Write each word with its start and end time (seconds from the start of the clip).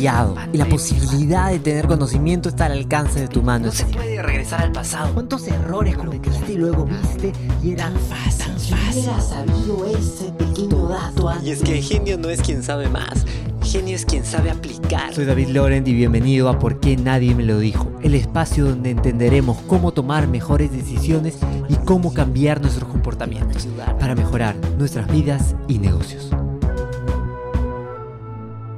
cambiado 0.00 0.34
y 0.52 0.56
la 0.56 0.64
posibilidad 0.64 1.50
de 1.50 1.58
tener 1.58 1.86
conocimiento 1.86 2.48
está 2.48 2.66
al 2.66 2.72
alcance 2.72 3.20
de 3.20 3.28
tu 3.28 3.42
mano. 3.42 3.66
No 3.66 3.72
se 3.72 3.84
puede 3.84 4.22
regresar 4.22 4.62
al 4.62 4.72
pasado. 4.72 5.12
¿Cuántos 5.12 5.46
errores 5.46 5.96
cometiste 5.96 6.52
y 6.52 6.56
luego 6.56 6.86
viste 6.86 7.32
y 7.62 7.72
era 7.72 7.90
fácil? 8.08 8.54
fácil. 8.76 9.04
sabido 9.20 9.86
ese 9.86 10.32
pequeño 10.32 10.88
dato 10.88 11.30
Y 11.44 11.50
es 11.50 11.62
que 11.62 11.82
genio 11.82 12.16
no 12.16 12.30
es 12.30 12.40
quien 12.40 12.62
sabe 12.62 12.88
más. 12.88 13.26
Genio 13.62 13.94
es 13.94 14.06
quien 14.06 14.24
sabe 14.24 14.50
aplicar. 14.50 15.14
Soy 15.14 15.26
David 15.26 15.48
Laurent 15.48 15.86
y 15.86 15.92
bienvenido 15.92 16.48
a 16.48 16.58
Por 16.58 16.80
qué 16.80 16.96
nadie 16.96 17.34
me 17.34 17.44
lo 17.44 17.58
dijo, 17.58 17.92
el 18.02 18.14
espacio 18.14 18.64
donde 18.64 18.90
entenderemos 18.90 19.58
cómo 19.66 19.92
tomar 19.92 20.28
mejores 20.28 20.72
decisiones 20.72 21.36
y 21.68 21.74
cómo 21.74 22.14
cambiar 22.14 22.62
nuestros 22.62 22.88
comportamientos 22.88 23.68
para 24.00 24.14
mejorar 24.14 24.56
nuestras 24.78 25.06
vidas 25.12 25.54
y 25.68 25.78
negocios. 25.78 26.30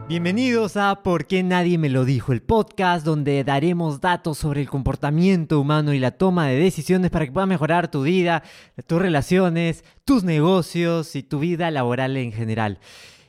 Bienvenidos 0.08 0.76
a 0.76 1.02
Por 1.02 1.26
qué 1.26 1.42
nadie 1.42 1.78
me 1.78 1.88
lo 1.88 2.04
dijo, 2.04 2.32
el 2.32 2.42
podcast 2.42 3.06
donde 3.06 3.44
daremos 3.44 4.00
datos 4.00 4.36
sobre 4.36 4.60
el 4.60 4.68
comportamiento 4.68 5.60
humano 5.60 5.94
y 5.94 6.00
la 6.00 6.10
toma 6.10 6.48
de 6.48 6.58
decisiones 6.58 7.10
para 7.10 7.24
que 7.24 7.32
puedas 7.32 7.48
mejorar 7.48 7.90
tu 7.90 8.02
vida, 8.02 8.42
tus 8.86 9.00
relaciones, 9.00 9.84
tus 10.04 10.24
negocios 10.24 11.14
y 11.14 11.22
tu 11.22 11.38
vida 11.38 11.70
laboral 11.70 12.16
en 12.16 12.32
general. 12.32 12.78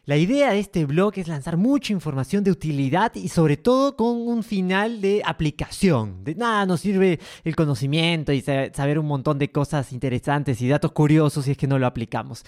La 0.06 0.18
idea 0.18 0.52
de 0.52 0.60
este 0.60 0.84
blog 0.86 1.14
es 1.16 1.30
lanzar 1.30 1.56
mucha 1.56 1.94
información 1.94 2.44
de 2.44 2.52
utilidad 2.52 3.14
y 3.16 3.30
sobre 3.30 3.56
todo 3.56 3.96
con 3.96 4.28
un 4.28 4.44
final 4.44 5.00
de 5.00 5.22
aplicación. 5.24 6.26
De 6.26 6.36
nada 6.36 6.66
nos 6.66 6.82
sirve 6.82 7.20
el 7.46 7.56
conocimiento 7.56 8.34
y 8.34 8.42
saber 8.42 9.00
un 9.00 9.06
montón 9.06 9.40
de 9.40 9.50
cosas 9.52 9.94
interesantes 9.94 10.60
y 10.60 10.68
datos 10.68 10.92
curiosos 10.92 11.46
si 11.46 11.52
es 11.52 11.58
que 11.58 11.68
no 11.68 11.80
lo 11.80 11.88
aplicamos. 11.88 12.44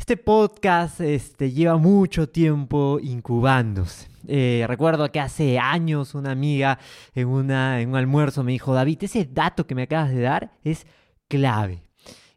Este 0.00 0.16
podcast 0.16 0.98
este, 1.02 1.52
lleva 1.52 1.76
mucho 1.76 2.26
tiempo 2.26 2.98
incubándose. 3.02 4.08
Eh, 4.26 4.64
recuerdo 4.66 5.12
que 5.12 5.20
hace 5.20 5.58
años 5.58 6.14
una 6.14 6.30
amiga 6.30 6.78
en, 7.14 7.28
una, 7.28 7.82
en 7.82 7.90
un 7.90 7.96
almuerzo 7.96 8.42
me 8.42 8.52
dijo, 8.52 8.72
David, 8.72 8.96
ese 9.02 9.26
dato 9.30 9.66
que 9.66 9.74
me 9.74 9.82
acabas 9.82 10.10
de 10.10 10.22
dar 10.22 10.52
es 10.64 10.86
clave. 11.28 11.82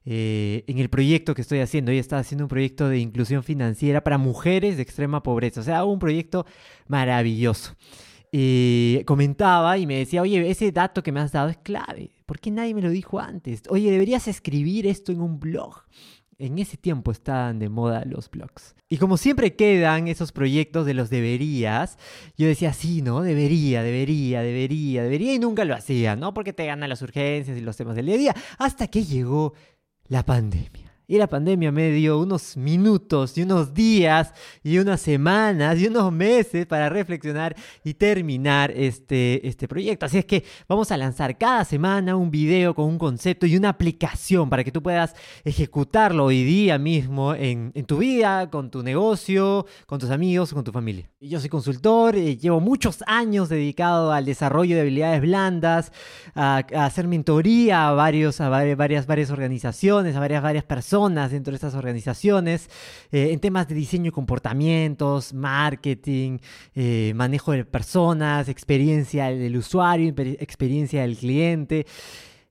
Eh, 0.03 0.65
en 0.67 0.79
el 0.79 0.89
proyecto 0.89 1.33
que 1.33 1.41
estoy 1.41 1.61
haciendo. 1.61 1.91
Ella 1.91 2.01
está 2.01 2.17
haciendo 2.17 2.43
un 2.43 2.49
proyecto 2.49 2.89
de 2.89 2.99
inclusión 2.99 3.43
financiera 3.43 4.03
para 4.03 4.17
mujeres 4.17 4.75
de 4.75 4.83
extrema 4.83 5.23
pobreza. 5.23 5.61
O 5.61 5.63
sea, 5.63 5.85
un 5.85 5.99
proyecto 5.99 6.45
maravilloso. 6.89 7.77
Eh, 8.33 9.03
comentaba 9.05 9.77
y 9.77 9.88
me 9.88 9.99
decía, 9.99 10.21
oye, 10.21 10.49
ese 10.49 10.73
dato 10.73 11.01
que 11.01 11.13
me 11.13 11.21
has 11.21 11.31
dado 11.31 11.47
es 11.47 11.57
clave. 11.57 12.11
¿Por 12.25 12.41
qué 12.41 12.51
nadie 12.51 12.73
me 12.75 12.81
lo 12.81 12.89
dijo 12.89 13.21
antes? 13.21 13.63
Oye, 13.69 13.89
deberías 13.89 14.27
escribir 14.27 14.85
esto 14.85 15.13
en 15.13 15.21
un 15.21 15.39
blog. 15.39 15.83
En 16.44 16.59
ese 16.59 16.75
tiempo 16.75 17.13
estaban 17.13 17.58
de 17.58 17.69
moda 17.69 18.03
los 18.05 18.30
blogs. 18.30 18.75
Y 18.89 18.97
como 18.97 19.16
siempre 19.16 19.55
quedan 19.55 20.09
esos 20.09 20.33
proyectos 20.33 20.85
de 20.85 20.94
los 20.94 21.09
deberías, 21.09 21.97
yo 22.38 22.47
decía, 22.47 22.73
sí, 22.73 23.02
¿no? 23.02 23.22
Debería, 23.22 23.81
debería, 23.81 24.41
debería, 24.41 25.03
debería, 25.03 25.33
y 25.33 25.39
nunca 25.39 25.63
lo 25.63 25.73
hacía, 25.73 26.17
¿no? 26.17 26.33
Porque 26.33 26.52
te 26.52 26.66
ganan 26.66 26.89
las 26.89 27.02
urgencias 27.02 27.58
y 27.58 27.61
los 27.61 27.77
temas 27.77 27.95
del 27.95 28.08
día 28.08 28.16
a 28.16 28.17
día. 28.17 28.35
Hasta 28.58 28.88
que 28.88 29.05
llegó 29.05 29.53
la 30.09 30.25
pandemia. 30.25 30.92
Y 31.05 31.17
la 31.17 31.27
pandemia 31.27 31.69
me 31.69 31.91
dio 31.91 32.17
unos 32.17 32.55
minutos 32.55 33.37
y 33.37 33.41
unos 33.41 33.73
días 33.73 34.33
y 34.63 34.77
unas 34.77 35.01
semanas 35.01 35.77
y 35.77 35.87
unos 35.87 36.13
meses 36.13 36.65
para 36.65 36.87
reflexionar 36.87 37.57
y 37.83 37.93
terminar 37.95 38.71
este, 38.71 39.45
este 39.45 39.67
proyecto. 39.67 40.05
Así 40.05 40.17
es 40.17 40.23
que 40.23 40.45
vamos 40.65 40.91
a 40.91 40.97
lanzar 40.97 41.37
cada 41.37 41.65
semana 41.65 42.15
un 42.15 42.31
video 42.31 42.73
con 42.73 42.85
un 42.85 42.97
concepto 42.97 43.45
y 43.45 43.57
una 43.57 43.69
aplicación 43.69 44.49
para 44.49 44.63
que 44.63 44.71
tú 44.71 44.81
puedas 44.81 45.13
ejecutarlo 45.43 46.23
hoy 46.23 46.45
día 46.45 46.77
mismo 46.77 47.35
en, 47.35 47.73
en 47.75 47.83
tu 47.85 47.97
vida, 47.97 48.49
con 48.49 48.71
tu 48.71 48.81
negocio, 48.81 49.65
con 49.85 49.99
tus 49.99 50.09
amigos, 50.09 50.53
con 50.53 50.63
tu 50.63 50.71
familia. 50.71 51.09
Yo 51.19 51.41
soy 51.41 51.49
consultor, 51.49 52.15
eh, 52.15 52.38
llevo 52.38 52.61
muchos 52.61 53.03
años 53.07 53.49
dedicado 53.49 54.13
al 54.13 54.23
desarrollo 54.23 54.75
de 54.75 54.81
habilidades 54.81 55.21
blandas, 55.21 55.91
a, 56.33 56.59
hacer 56.75 57.09
mentoría 57.09 57.89
a, 57.89 57.91
varios, 57.91 58.39
a 58.39 58.47
varias, 58.47 59.05
varias 59.05 59.31
organizaciones, 59.31 60.16
a 60.16 60.22
varias, 60.22 60.41
varias 60.41 60.63
personas 60.63 60.92
dentro 60.93 61.51
de 61.51 61.55
estas 61.55 61.73
organizaciones, 61.73 62.69
eh, 63.11 63.29
en 63.31 63.39
temas 63.39 63.67
de 63.67 63.73
diseño 63.73 64.09
y 64.09 64.11
comportamientos, 64.11 65.33
marketing, 65.33 66.37
eh, 66.75 67.13
manejo 67.15 67.51
de 67.51 67.65
personas, 67.65 68.47
experiencia 68.47 69.25
del 69.25 69.57
usuario, 69.57 70.13
experiencia 70.39 71.01
del 71.01 71.17
cliente. 71.17 71.87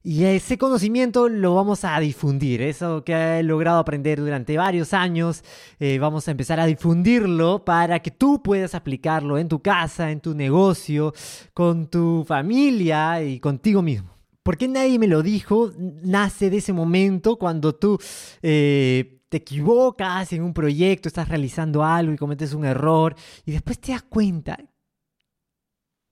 Y 0.02 0.24
ese 0.24 0.58
conocimiento 0.58 1.28
lo 1.28 1.54
vamos 1.54 1.84
a 1.84 2.00
difundir, 2.00 2.60
eso 2.62 3.04
que 3.04 3.38
he 3.38 3.42
logrado 3.44 3.78
aprender 3.78 4.18
durante 4.18 4.56
varios 4.56 4.92
años, 4.92 5.44
eh, 5.78 6.00
vamos 6.00 6.26
a 6.26 6.32
empezar 6.32 6.58
a 6.58 6.66
difundirlo 6.66 7.64
para 7.64 8.00
que 8.00 8.10
tú 8.10 8.42
puedas 8.42 8.74
aplicarlo 8.74 9.38
en 9.38 9.46
tu 9.46 9.60
casa, 9.62 10.10
en 10.10 10.20
tu 10.20 10.34
negocio, 10.34 11.14
con 11.54 11.86
tu 11.86 12.24
familia 12.26 13.22
y 13.22 13.38
contigo 13.38 13.82
mismo. 13.82 14.21
¿Por 14.42 14.58
qué 14.58 14.66
nadie 14.66 14.98
me 14.98 15.06
lo 15.06 15.22
dijo? 15.22 15.72
Nace 15.78 16.50
de 16.50 16.58
ese 16.58 16.72
momento 16.72 17.36
cuando 17.36 17.74
tú 17.74 17.98
eh, 18.42 19.20
te 19.28 19.36
equivocas 19.36 20.32
en 20.32 20.42
un 20.42 20.52
proyecto, 20.52 21.08
estás 21.08 21.28
realizando 21.28 21.84
algo 21.84 22.12
y 22.12 22.16
cometes 22.16 22.52
un 22.52 22.64
error 22.64 23.14
y 23.46 23.52
después 23.52 23.78
te 23.78 23.92
das 23.92 24.02
cuenta 24.02 24.58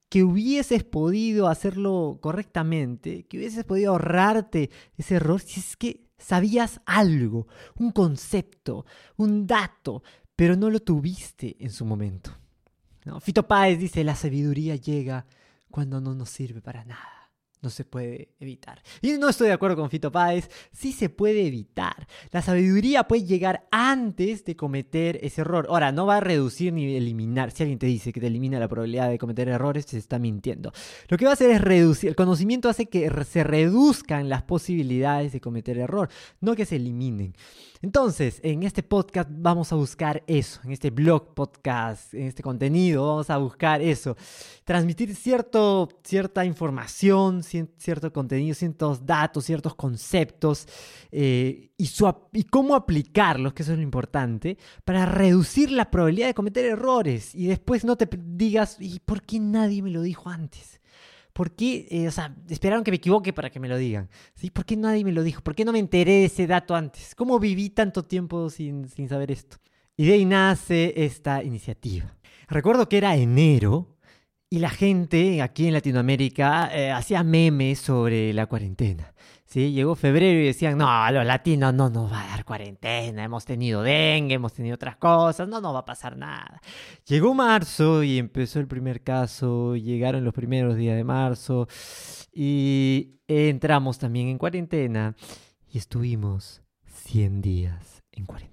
que 0.09 0.23
hubieses 0.25 0.85
podido 0.85 1.49
hacerlo 1.49 2.19
correctamente, 2.21 3.27
que 3.27 3.39
hubieses 3.39 3.65
podido 3.65 3.93
ahorrarte 3.93 4.71
ese 4.97 5.17
error 5.17 5.41
si 5.41 5.61
es 5.61 5.77
que 5.77 6.09
sabías 6.19 6.81
algo, 6.87 7.47
un 7.77 7.91
concepto, 7.91 8.87
un 9.17 9.47
dato, 9.47 10.03
pero 10.37 10.57
no 10.57 10.71
lo 10.71 10.81
tuviste 10.81 11.57
en 11.61 11.71
su 11.71 11.85
momento. 11.85 12.37
Fito 13.21 13.47
Páez 13.47 13.79
dice, 13.79 14.05
la 14.05 14.15
sabiduría 14.15 14.77
llega 14.77 15.27
cuando 15.71 16.01
no 16.01 16.15
nos 16.15 16.31
sirve 16.31 16.61
para 16.61 16.85
nada 16.85 17.20
no 17.63 17.71
se 17.71 17.85
puede 17.85 18.31
evitar. 18.41 18.83
Y 19.03 19.13
no 19.13 19.29
estoy 19.29 19.49
de 19.49 19.53
acuerdo 19.53 19.77
con 19.77 19.91
Fito 19.91 20.11
Páez, 20.11 20.51
sí 20.73 20.93
se 20.93 21.09
puede 21.09 21.47
evitar. 21.47 22.07
La 22.31 22.43
sabiduría 22.43 23.05
puede 23.05 23.25
llegar 23.25 23.67
antes 23.71 24.45
de 24.45 24.57
cometer 24.57 25.19
ese 25.23 25.43
error. 25.43 25.67
Ahora, 25.69 25.93
no 25.93 26.07
va 26.07 26.17
a 26.17 26.21
reducir 26.21 26.73
ni 26.73 26.97
eliminar. 26.97 27.51
Si 27.51 27.63
alguien 27.63 27.79
te 27.79 27.87
dice 27.87 28.13
que 28.13 28.21
te 28.21 28.27
elimina 28.27 28.59
la 28.59 28.69
probabilidad 28.69 29.09
de 29.09 29.19
cometer 29.19 29.49
errores, 29.49 29.85
se 29.87 29.99
está 29.99 30.19
mintiendo. 30.19 30.73
Lo 31.09 31.17
que 31.17 31.25
va 31.25 31.33
a 31.33 31.35
hacer 31.35 31.51
es 31.51 31.61
reducir. 31.61 32.11
El 32.11 32.17
conocimiento 32.17 32.69
hace 32.69 32.87
que 32.87 33.11
se 33.25 33.45
reduzcan 33.45 34.29
las 34.29 34.43
posibilidades 34.43 35.33
de 35.33 35.41
cometer 35.41 35.79
error, 35.79 36.09
no 36.41 36.55
que 36.55 36.67
se 36.67 36.77
eliminen. 36.77 37.35
Entonces, 37.83 38.41
en 38.43 38.63
este 38.63 38.83
podcast 38.83 39.31
vamos 39.33 39.73
a 39.73 39.77
buscar 39.77 40.23
eso, 40.27 40.61
en 40.65 40.73
este 40.73 40.91
blog 40.91 41.33
podcast, 41.33 42.13
en 42.13 42.27
este 42.27 42.43
contenido, 42.43 43.07
vamos 43.07 43.31
a 43.31 43.39
buscar 43.39 43.81
eso. 43.81 44.19
Transmitir 44.65 45.15
cierto, 45.15 45.89
cierta 46.05 46.45
información, 46.45 47.43
cierto 47.77 48.13
contenido, 48.13 48.55
ciertos 48.55 49.05
datos, 49.05 49.45
ciertos 49.45 49.75
conceptos 49.75 50.67
eh, 51.11 51.71
y, 51.77 51.91
y 52.33 52.45
cómo 52.45 52.75
aplicarlos, 52.75 53.53
que 53.53 53.63
eso 53.63 53.73
es 53.73 53.79
lo 53.79 53.85
importante, 53.85 54.59
para 54.85 55.07
reducir 55.07 55.71
la 55.71 55.91
probabilidad 55.91 56.29
de 56.29 56.35
cometer 56.35 56.65
errores 56.65 57.35
y 57.35 57.47
después 57.47 57.85
no 57.85 57.97
te 57.97 58.09
digas, 58.13 58.77
¿y 58.81 59.01
por 59.01 59.23
qué 59.23 59.39
nadie 59.41 59.83
me 59.83 59.91
lo 59.91 60.03
dijo 60.03 60.29
antes? 60.29 60.81
¿Por 61.33 61.53
qué, 61.55 61.87
eh, 61.91 62.09
o 62.09 62.11
sea, 62.11 62.35
esperaron 62.49 62.85
que 62.85 62.91
me 62.91 62.97
equivoque 62.97 63.33
para 63.33 63.51
que 63.51 63.61
me 63.61 63.69
lo 63.69 63.77
digan? 63.77 64.11
¿Sí? 64.35 64.51
¿Por 64.51 64.65
qué 64.65 64.77
nadie 64.77 65.05
me 65.05 65.13
lo 65.13 65.23
dijo? 65.23 65.43
¿Por 65.43 65.55
qué 65.55 65.65
no 65.65 65.73
me 65.73 65.79
enteré 65.79 66.13
de 66.13 66.25
ese 66.25 66.47
dato 66.47 66.75
antes? 66.75 67.15
¿Cómo 67.15 67.39
viví 67.39 67.71
tanto 67.71 68.05
tiempo 68.05 68.51
sin, 68.51 68.89
sin 68.89 69.09
saber 69.09 69.31
esto? 69.31 69.57
Y 69.97 70.07
de 70.07 70.15
ahí 70.15 70.25
nace 70.25 70.93
esta 70.97 71.43
iniciativa. 71.43 72.17
Recuerdo 72.49 72.89
que 72.89 72.99
era 72.99 73.15
enero 73.17 73.97
y 74.53 74.59
la 74.59 74.71
gente 74.71 75.41
aquí 75.43 75.69
en 75.69 75.75
Latinoamérica 75.75 76.71
eh, 76.77 76.91
hacía 76.91 77.23
memes 77.23 77.79
sobre 77.79 78.33
la 78.33 78.47
cuarentena. 78.47 79.15
¿sí? 79.45 79.71
Llegó 79.73 79.95
febrero 79.95 80.41
y 80.41 80.47
decían, 80.47 80.77
no, 80.77 81.11
los 81.13 81.25
latinos 81.25 81.73
no 81.73 81.89
nos 81.89 82.13
va 82.13 82.25
a 82.25 82.27
dar 82.27 82.45
cuarentena, 82.45 83.23
hemos 83.23 83.45
tenido 83.45 83.83
dengue, 83.83 84.35
hemos 84.35 84.53
tenido 84.53 84.75
otras 84.75 84.97
cosas, 84.97 85.47
no 85.47 85.61
nos 85.61 85.73
va 85.73 85.79
a 85.79 85.85
pasar 85.85 86.17
nada. 86.17 86.61
Llegó 87.07 87.33
marzo 87.33 88.03
y 88.03 88.19
empezó 88.19 88.59
el 88.59 88.67
primer 88.67 89.05
caso, 89.05 89.77
llegaron 89.77 90.25
los 90.25 90.35
primeros 90.35 90.77
días 90.77 90.97
de 90.97 91.05
marzo 91.05 91.69
y 92.33 93.21
entramos 93.29 93.99
también 94.01 94.29
en 94.29 94.39
cuarentena 94.39 95.15
y 95.73 95.79
estuvimos 95.79 96.63
100 96.87 97.41
días 97.41 98.03
en 98.11 98.27
cuarentena. 98.27 98.50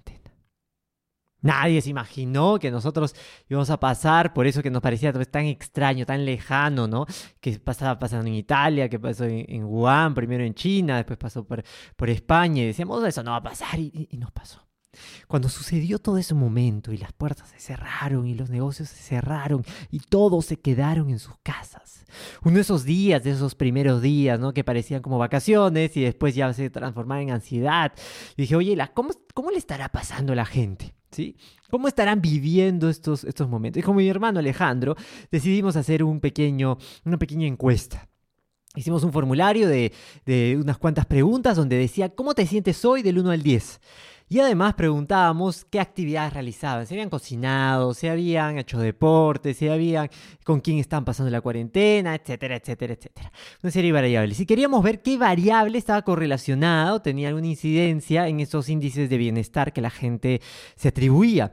Nadie 1.40 1.80
se 1.80 1.90
imaginó 1.90 2.58
que 2.58 2.70
nosotros 2.70 3.14
íbamos 3.48 3.70
a 3.70 3.78
pasar 3.78 4.32
por 4.32 4.46
eso 4.46 4.62
que 4.62 4.70
nos 4.70 4.82
parecía 4.82 5.12
tan 5.12 5.44
extraño, 5.44 6.04
tan 6.04 6.24
lejano, 6.24 6.88
¿no? 6.88 7.06
Que 7.40 7.58
pasaba 7.60 7.98
pasando 7.98 8.26
en 8.26 8.34
Italia, 8.34 8.88
que 8.88 8.98
pasó 8.98 9.24
en, 9.24 9.64
Wuhan, 9.64 10.14
primero 10.14 10.44
en 10.44 10.54
China, 10.54 10.96
después 10.96 11.18
pasó 11.18 11.44
por, 11.44 11.62
por 11.96 12.10
España 12.10 12.62
y 12.62 12.66
decíamos, 12.66 13.04
eso 13.04 13.22
no 13.22 13.30
va 13.30 13.36
a 13.36 13.42
pasar 13.42 13.78
y, 13.78 14.08
y 14.10 14.16
nos 14.16 14.32
pasó. 14.32 14.68
Cuando 15.26 15.48
sucedió 15.48 15.98
todo 15.98 16.18
ese 16.18 16.34
momento 16.34 16.92
y 16.92 16.98
las 16.98 17.12
puertas 17.12 17.50
se 17.50 17.60
cerraron 17.60 18.26
y 18.26 18.34
los 18.34 18.50
negocios 18.50 18.88
se 18.88 18.96
cerraron 18.96 19.64
y 19.90 20.00
todos 20.00 20.46
se 20.46 20.58
quedaron 20.58 21.10
en 21.10 21.18
sus 21.18 21.36
casas. 21.42 22.04
Uno 22.42 22.56
de 22.56 22.62
esos 22.62 22.84
días, 22.84 23.22
de 23.22 23.32
esos 23.32 23.54
primeros 23.54 24.00
días, 24.00 24.40
¿no? 24.40 24.54
Que 24.54 24.64
parecían 24.64 25.02
como 25.02 25.18
vacaciones 25.18 25.96
y 25.96 26.02
después 26.02 26.34
ya 26.34 26.52
se 26.52 26.70
transformaban 26.70 27.24
en 27.24 27.30
ansiedad. 27.30 27.92
Y 28.36 28.42
dije, 28.42 28.56
oye, 28.56 28.76
¿cómo, 28.94 29.10
¿cómo 29.34 29.50
le 29.50 29.58
estará 29.58 29.90
pasando 29.90 30.32
a 30.32 30.36
la 30.36 30.46
gente? 30.46 30.94
¿Cómo 31.70 31.88
estarán 31.88 32.20
viviendo 32.20 32.88
estos, 32.88 33.24
estos 33.24 33.48
momentos? 33.48 33.80
Y 33.80 33.82
como 33.82 33.98
mi 33.98 34.08
hermano 34.08 34.38
Alejandro, 34.38 34.96
decidimos 35.30 35.76
hacer 35.76 36.02
un 36.04 36.20
pequeño, 36.20 36.78
una 37.04 37.18
pequeña 37.18 37.46
encuesta. 37.46 38.08
Hicimos 38.74 39.02
un 39.02 39.12
formulario 39.12 39.66
de, 39.66 39.92
unas 40.60 40.76
cuantas 40.76 41.06
preguntas 41.06 41.56
donde 41.56 41.78
decía, 41.78 42.10
¿cómo 42.10 42.34
te 42.34 42.46
sientes 42.46 42.84
hoy 42.84 43.02
del 43.02 43.18
1 43.18 43.30
al 43.30 43.42
10? 43.42 43.80
Y 44.30 44.40
además 44.40 44.74
preguntábamos 44.74 45.64
qué 45.64 45.80
actividades 45.80 46.34
realizaban, 46.34 46.86
si 46.86 46.92
habían 46.92 47.08
cocinado, 47.08 47.94
si 47.94 48.08
habían 48.08 48.58
hecho 48.58 48.78
deporte, 48.78 49.54
si 49.54 49.68
habían 49.68 50.10
con 50.44 50.60
quién 50.60 50.78
estaban 50.78 51.06
pasando 51.06 51.30
la 51.30 51.40
cuarentena, 51.40 52.14
etcétera, 52.14 52.56
etcétera, 52.56 52.92
etcétera. 52.92 53.32
Una 53.62 53.72
serie 53.72 53.88
de 53.88 53.94
variables. 53.94 54.36
Si 54.36 54.44
queríamos 54.44 54.82
ver 54.82 55.00
qué 55.00 55.16
variable 55.16 55.78
estaba 55.78 56.02
correlacionado, 56.02 57.00
tenía 57.00 57.28
alguna 57.28 57.46
incidencia 57.46 58.28
en 58.28 58.40
esos 58.40 58.68
índices 58.68 59.08
de 59.08 59.16
bienestar 59.16 59.72
que 59.72 59.80
la 59.80 59.90
gente 59.90 60.42
se 60.76 60.88
atribuía. 60.88 61.52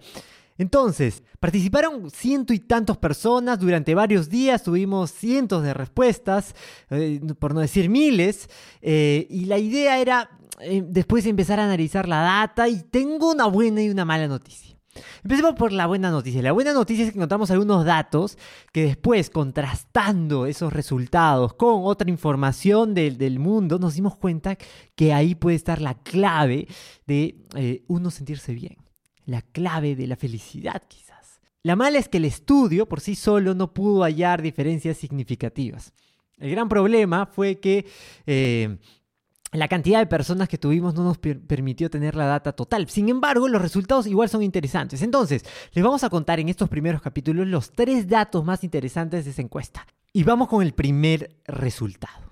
Entonces, 0.57 1.23
participaron 1.39 2.09
ciento 2.09 2.53
y 2.53 2.59
tantos 2.59 2.97
personas 2.97 3.59
durante 3.59 3.93
varios 3.93 4.29
días, 4.29 4.63
tuvimos 4.63 5.11
cientos 5.11 5.63
de 5.63 5.73
respuestas, 5.73 6.55
eh, 6.89 7.19
por 7.39 7.53
no 7.53 7.59
decir 7.59 7.89
miles, 7.89 8.49
eh, 8.81 9.27
y 9.29 9.45
la 9.45 9.57
idea 9.57 9.99
era 9.99 10.29
eh, 10.61 10.81
después 10.85 11.25
empezar 11.25 11.59
a 11.59 11.65
analizar 11.65 12.07
la 12.07 12.21
data 12.21 12.69
y 12.69 12.83
tengo 12.83 13.31
una 13.31 13.47
buena 13.47 13.83
y 13.83 13.89
una 13.89 14.05
mala 14.05 14.27
noticia. 14.27 14.77
Empecemos 15.23 15.55
por 15.55 15.73
la 15.73 15.87
buena 15.87 16.09
noticia. 16.09 16.41
La 16.41 16.53
buena 16.53 16.71
noticia 16.71 17.03
es 17.03 17.11
que 17.11 17.17
encontramos 17.17 17.51
algunos 17.51 17.83
datos 17.83 18.37
que 18.71 18.83
después, 18.83 19.29
contrastando 19.29 20.45
esos 20.45 20.71
resultados 20.71 21.53
con 21.55 21.81
otra 21.83 22.09
información 22.09 22.93
del, 22.93 23.17
del 23.17 23.39
mundo, 23.39 23.77
nos 23.77 23.95
dimos 23.95 24.15
cuenta 24.15 24.57
que 24.95 25.11
ahí 25.11 25.35
puede 25.35 25.57
estar 25.57 25.81
la 25.81 25.95
clave 25.95 26.69
de 27.05 27.83
uno 27.87 28.09
sentirse 28.09 28.53
bien 28.53 28.84
la 29.25 29.41
clave 29.41 29.95
de 29.95 30.07
la 30.07 30.15
felicidad 30.15 30.81
quizás. 30.87 31.41
La 31.63 31.75
mala 31.75 31.97
es 31.97 32.07
que 32.07 32.17
el 32.17 32.25
estudio 32.25 32.87
por 32.87 33.01
sí 33.01 33.15
solo 33.15 33.55
no 33.55 33.73
pudo 33.73 34.03
hallar 34.03 34.41
diferencias 34.41 34.97
significativas. 34.97 35.93
El 36.37 36.51
gran 36.51 36.69
problema 36.69 37.25
fue 37.25 37.59
que 37.59 37.85
eh, 38.25 38.77
la 39.51 39.67
cantidad 39.67 39.99
de 39.99 40.05
personas 40.05 40.49
que 40.49 40.57
tuvimos 40.57 40.93
no 40.95 41.03
nos 41.03 41.17
permitió 41.17 41.89
tener 41.89 42.15
la 42.15 42.25
data 42.25 42.51
total. 42.51 42.89
Sin 42.89 43.09
embargo, 43.09 43.47
los 43.47 43.61
resultados 43.61 44.05
igual 44.05 44.29
son 44.29 44.43
interesantes. 44.43 45.01
Entonces, 45.01 45.43
les 45.71 45.83
vamos 45.83 46.03
a 46.03 46.09
contar 46.09 46.39
en 46.39 46.49
estos 46.49 46.69
primeros 46.69 47.01
capítulos 47.01 47.47
los 47.47 47.71
tres 47.71 48.07
datos 48.07 48.43
más 48.43 48.63
interesantes 48.63 49.25
de 49.25 49.31
esa 49.31 49.41
encuesta. 49.41 49.87
Y 50.11 50.23
vamos 50.23 50.47
con 50.47 50.61
el 50.61 50.73
primer 50.73 51.37
resultado. 51.45 52.24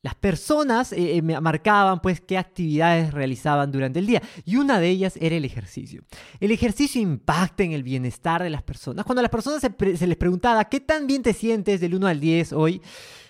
Las 0.00 0.14
personas 0.14 0.92
eh, 0.92 1.16
eh, 1.16 1.22
marcaban 1.22 2.00
pues 2.00 2.20
qué 2.20 2.38
actividades 2.38 3.12
realizaban 3.12 3.72
durante 3.72 3.98
el 3.98 4.06
día 4.06 4.22
y 4.44 4.54
una 4.54 4.78
de 4.78 4.88
ellas 4.88 5.18
era 5.20 5.34
el 5.34 5.44
ejercicio. 5.44 6.04
El 6.38 6.52
ejercicio 6.52 7.02
impacta 7.02 7.64
en 7.64 7.72
el 7.72 7.82
bienestar 7.82 8.44
de 8.44 8.50
las 8.50 8.62
personas. 8.62 9.04
Cuando 9.04 9.20
a 9.20 9.22
las 9.22 9.30
personas 9.30 9.60
se, 9.60 10.06
les 10.06 10.16
preguntaba 10.16 10.64
qué 10.66 10.78
tan 10.78 11.08
bien 11.08 11.22
te 11.22 11.32
sientes 11.32 11.80
del 11.80 11.96
1 11.96 12.06
al 12.06 12.20
10 12.20 12.52
hoy, 12.52 12.80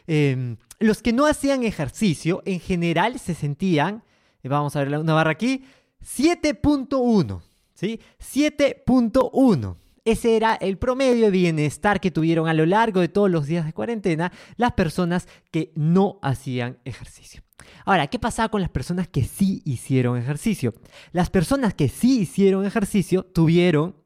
em, 0.06 0.58
los 0.78 1.00
que 1.00 1.14
no 1.14 1.24
hacían 1.24 1.64
ejercicio 1.64 2.42
en 2.44 2.60
general 2.60 3.18
se 3.18 3.34
sentían, 3.34 4.04
eh, 4.42 4.48
vamos 4.48 4.76
a 4.76 4.84
ver 4.84 4.98
una 4.98 5.14
barra 5.14 5.30
aquí, 5.30 5.64
7.1, 6.02 7.40
¿sí? 7.72 7.98
7.1. 8.18 9.76
Ese 10.08 10.36
era 10.36 10.54
el 10.54 10.78
promedio 10.78 11.26
de 11.26 11.30
bienestar 11.30 12.00
que 12.00 12.10
tuvieron 12.10 12.48
a 12.48 12.54
lo 12.54 12.64
largo 12.64 13.02
de 13.02 13.08
todos 13.08 13.30
los 13.30 13.44
días 13.44 13.66
de 13.66 13.74
cuarentena 13.74 14.32
las 14.56 14.72
personas 14.72 15.28
que 15.50 15.70
no 15.74 16.18
hacían 16.22 16.78
ejercicio. 16.86 17.42
Ahora, 17.84 18.06
¿qué 18.06 18.18
pasaba 18.18 18.48
con 18.48 18.62
las 18.62 18.70
personas 18.70 19.06
que 19.06 19.22
sí 19.24 19.60
hicieron 19.66 20.16
ejercicio? 20.16 20.72
Las 21.12 21.28
personas 21.28 21.74
que 21.74 21.90
sí 21.90 22.20
hicieron 22.20 22.64
ejercicio 22.64 23.22
tuvieron 23.22 23.96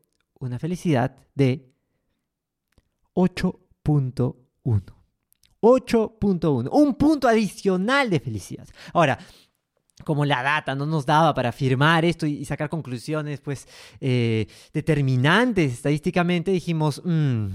una 0.41 0.59
felicidad 0.59 1.15
de 1.37 1.73
8.1. 3.15 4.35
8.1, 5.61 6.69
un 6.73 6.95
punto 6.97 7.29
adicional 7.29 8.11
de 8.11 8.19
felicidad. 8.19 8.67
Ahora, 8.93 9.21
como 10.05 10.25
la 10.25 10.43
data 10.43 10.75
no 10.75 10.87
nos 10.87 11.07
daba 11.07 11.35
para 11.35 11.51
afirmar 11.51 12.05
esto 12.05 12.27
y, 12.27 12.45
sacar 12.45 12.69
conclusiones 12.69 13.41
pues 13.41 13.67
eh, 14.01 14.47
determinantes 14.73 15.73
estadísticamente, 15.73 16.51
dijimos, 16.51 17.01
mm, 17.05 17.47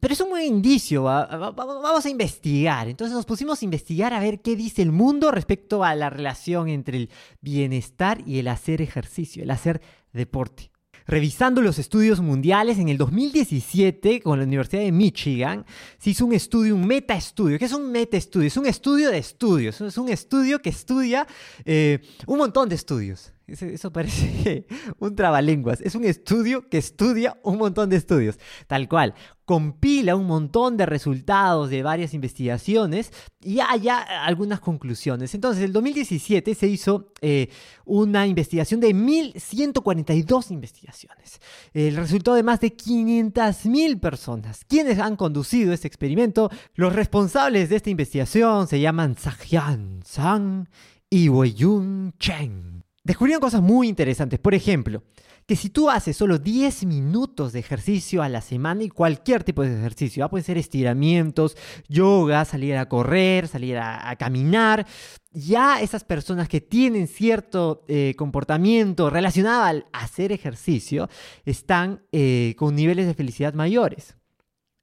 pero 0.00 0.12
es 0.12 0.20
un 0.20 0.30
buen 0.30 0.44
indicio, 0.44 1.04
vamos 1.04 2.04
a 2.04 2.10
investigar. 2.10 2.88
Entonces 2.88 3.14
nos 3.14 3.24
pusimos 3.24 3.62
a 3.62 3.64
investigar 3.64 4.12
a 4.12 4.20
ver 4.20 4.40
qué 4.40 4.56
dice 4.56 4.82
el 4.82 4.90
mundo 4.90 5.30
respecto 5.30 5.84
a 5.84 5.94
la 5.94 6.10
relación 6.10 6.68
entre 6.68 6.96
el 6.98 7.10
bienestar 7.40 8.22
y 8.26 8.38
el 8.40 8.48
hacer 8.48 8.82
ejercicio, 8.82 9.42
el 9.42 9.50
hacer 9.50 9.80
deporte. 10.12 10.71
Revisando 11.06 11.60
los 11.62 11.78
estudios 11.78 12.20
mundiales, 12.20 12.78
en 12.78 12.88
el 12.88 12.98
2017, 12.98 14.20
con 14.20 14.38
la 14.38 14.44
Universidad 14.44 14.82
de 14.82 14.92
Michigan, 14.92 15.64
se 15.98 16.10
hizo 16.10 16.26
un 16.26 16.32
estudio, 16.32 16.74
un 16.74 16.86
meta-estudio. 16.86 17.58
¿Qué 17.58 17.64
es 17.64 17.72
un 17.72 17.90
meta-estudio? 17.90 18.46
Es 18.46 18.56
un 18.56 18.66
estudio 18.66 19.10
de 19.10 19.18
estudios. 19.18 19.80
Es 19.80 19.98
un 19.98 20.08
estudio 20.08 20.60
que 20.60 20.70
estudia 20.70 21.26
eh, 21.64 22.00
un 22.26 22.38
montón 22.38 22.68
de 22.68 22.76
estudios. 22.76 23.32
Eso 23.46 23.92
parece 23.92 24.66
un 24.98 25.14
trabalenguas. 25.16 25.80
Es 25.80 25.94
un 25.94 26.04
estudio 26.04 26.68
que 26.68 26.78
estudia 26.78 27.38
un 27.42 27.58
montón 27.58 27.90
de 27.90 27.96
estudios. 27.96 28.38
Tal 28.66 28.88
cual. 28.88 29.14
Compila 29.44 30.14
un 30.14 30.26
montón 30.26 30.76
de 30.76 30.86
resultados 30.86 31.68
de 31.68 31.82
varias 31.82 32.14
investigaciones 32.14 33.12
y 33.40 33.58
haya 33.58 33.98
algunas 34.24 34.60
conclusiones. 34.60 35.34
Entonces, 35.34 35.58
en 35.58 35.66
el 35.66 35.72
2017 35.72 36.54
se 36.54 36.68
hizo 36.68 37.12
eh, 37.20 37.48
una 37.84 38.26
investigación 38.26 38.80
de 38.80 38.94
1.142 38.94 40.52
investigaciones. 40.52 41.40
El 41.74 41.96
resultado 41.96 42.36
de 42.36 42.44
más 42.44 42.60
de 42.60 42.74
500.000 42.74 44.00
personas. 44.00 44.64
¿Quiénes 44.64 45.00
han 45.00 45.16
conducido 45.16 45.72
este 45.72 45.88
experimento? 45.88 46.48
Los 46.74 46.94
responsables 46.94 47.68
de 47.68 47.76
esta 47.76 47.90
investigación 47.90 48.68
se 48.68 48.80
llaman 48.80 49.16
Sajyan 49.18 50.00
Sang 50.04 50.68
y 51.10 51.28
Weiyun 51.28 52.14
Cheng 52.18 52.81
descubrieron 53.04 53.40
cosas 53.40 53.62
muy 53.62 53.88
interesantes. 53.88 54.38
Por 54.38 54.54
ejemplo, 54.54 55.02
que 55.46 55.56
si 55.56 55.70
tú 55.70 55.90
haces 55.90 56.16
solo 56.16 56.38
10 56.38 56.84
minutos 56.86 57.52
de 57.52 57.58
ejercicio 57.58 58.22
a 58.22 58.28
la 58.28 58.40
semana 58.40 58.84
y 58.84 58.88
cualquier 58.88 59.42
tipo 59.42 59.62
de 59.62 59.76
ejercicio, 59.76 60.28
puede 60.28 60.44
ser 60.44 60.56
estiramientos, 60.56 61.56
yoga, 61.88 62.44
salir 62.44 62.76
a 62.76 62.88
correr, 62.88 63.48
salir 63.48 63.78
a, 63.78 64.14
caminar, 64.16 64.86
ya 65.32 65.80
esas 65.80 66.04
personas 66.04 66.48
que 66.48 66.60
tienen 66.60 67.08
cierto 67.08 67.84
eh, 67.88 68.14
comportamiento 68.16 69.10
relacionado 69.10 69.64
al 69.64 69.86
hacer 69.92 70.30
ejercicio 70.30 71.08
están 71.44 72.02
eh, 72.12 72.54
con 72.56 72.76
niveles 72.76 73.06
de 73.06 73.14
felicidad 73.14 73.54
mayores. 73.54 74.16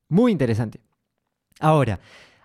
Muy 0.10 0.32
interesante. 0.32 0.82
Ahora, 1.60 2.00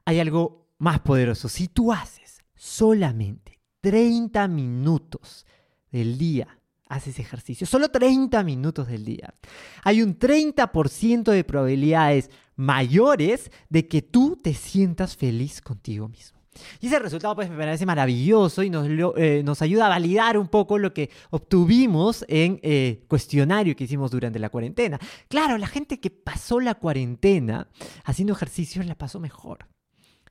hay 0.04 0.20
algo 0.20 0.68
más 0.78 1.00
poderoso. 1.00 1.48
Si 1.48 1.68
tú 1.68 1.92
haces 1.92 2.42
solamente 2.54 3.60
30 3.80 4.48
minutos 4.48 5.46
del 5.94 6.18
día 6.18 6.58
haces 6.88 7.18
ejercicio, 7.18 7.66
solo 7.66 7.88
30 7.88 8.42
minutos 8.44 8.88
del 8.88 9.04
día, 9.04 9.34
hay 9.82 10.02
un 10.02 10.18
30% 10.18 11.24
de 11.30 11.44
probabilidades 11.44 12.30
mayores 12.56 13.50
de 13.68 13.88
que 13.88 14.02
tú 14.02 14.38
te 14.40 14.54
sientas 14.54 15.16
feliz 15.16 15.60
contigo 15.60 16.08
mismo. 16.08 16.38
Y 16.80 16.86
ese 16.86 17.00
resultado 17.00 17.34
pues 17.34 17.50
me 17.50 17.86
maravilloso 17.86 18.62
y 18.62 18.70
nos, 18.70 18.86
eh, 19.16 19.42
nos 19.44 19.60
ayuda 19.60 19.86
a 19.86 19.88
validar 19.88 20.38
un 20.38 20.46
poco 20.46 20.78
lo 20.78 20.94
que 20.94 21.10
obtuvimos 21.30 22.24
en 22.28 22.60
eh, 22.62 23.04
cuestionario 23.08 23.74
que 23.74 23.84
hicimos 23.84 24.12
durante 24.12 24.38
la 24.38 24.50
cuarentena. 24.50 25.00
Claro, 25.28 25.58
la 25.58 25.66
gente 25.66 25.98
que 25.98 26.10
pasó 26.10 26.60
la 26.60 26.76
cuarentena 26.76 27.68
haciendo 28.04 28.34
ejercicios 28.34 28.86
la 28.86 28.94
pasó 28.94 29.18
mejor. 29.18 29.66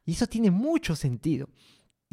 Y 0.05 0.13
eso 0.13 0.27
tiene 0.27 0.49
mucho 0.49 0.95
sentido. 0.95 1.49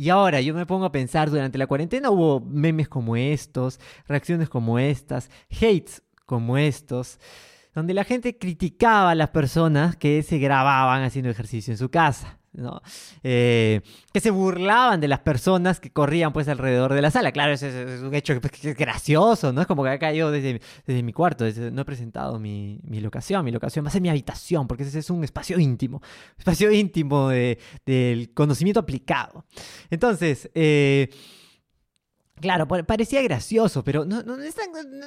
Y 0.01 0.09
ahora 0.09 0.41
yo 0.41 0.55
me 0.55 0.65
pongo 0.65 0.87
a 0.87 0.93
pensar, 0.93 1.29
durante 1.29 1.59
la 1.59 1.67
cuarentena 1.67 2.09
hubo 2.09 2.41
memes 2.41 2.89
como 2.89 3.17
estos, 3.17 3.79
reacciones 4.09 4.49
como 4.49 4.79
estas, 4.79 5.29
hates 5.51 6.03
como 6.25 6.57
estos, 6.57 7.19
donde 7.75 7.93
la 7.93 8.05
gente 8.05 8.39
criticaba 8.39 9.11
a 9.11 9.15
las 9.15 9.29
personas 9.29 9.97
que 9.97 10.23
se 10.23 10.39
grababan 10.39 11.03
haciendo 11.03 11.31
ejercicio 11.31 11.75
en 11.75 11.77
su 11.77 11.91
casa. 11.91 12.40
¿No? 12.53 12.83
Eh, 13.23 13.81
que 14.13 14.21
se 14.21 14.31
burlaban 14.31 15.01
de 15.01 15.09
las 15.09 15.21
personas 15.21 15.81
que 15.81 15.91
corrían 15.91 16.33
pues 16.33 16.49
alrededor 16.49 16.95
de 16.95 17.03
la 17.03 17.11
sala. 17.11 17.33
Claro, 17.33 17.53
es, 17.53 17.63
es 17.63 18.01
un 18.03 18.15
hecho 18.15 18.41
pues, 18.41 18.77
gracioso, 18.77 19.53
¿no? 19.53 19.61
Es 19.61 19.67
como 19.67 19.85
que 19.85 19.91
acá 19.91 20.13
yo 20.13 20.31
desde, 20.31 20.61
desde 20.87 21.03
mi 21.03 21.13
cuarto, 21.13 21.45
no 21.73 21.83
he 21.83 21.85
presentado 21.85 22.39
mi, 22.39 22.81
mi, 22.85 23.01
locación, 23.01 23.45
mi 23.45 23.53
locación 23.53 23.85
va 23.85 23.89
a 23.89 23.93
ser 23.93 24.03
mi 24.03 24.09
habitación, 24.09 24.67
porque 24.67 24.83
ese 24.83 24.99
es 24.99 25.11
un 25.11 25.25
espacio 25.25 25.59
íntimo, 25.59 26.03
espacio 26.39 26.71
íntimo 26.71 27.29
de, 27.29 27.59
del 27.87 28.33
conocimiento 28.35 28.81
aplicado. 28.81 29.45
Entonces, 29.91 30.51
eh, 30.55 31.11
Claro, 32.41 32.67
pa- 32.67 32.83
parecía 32.83 33.21
gracioso, 33.23 33.85
pero 33.85 34.05
no, 34.05 34.23
no, 34.23 34.37
no 34.37 34.43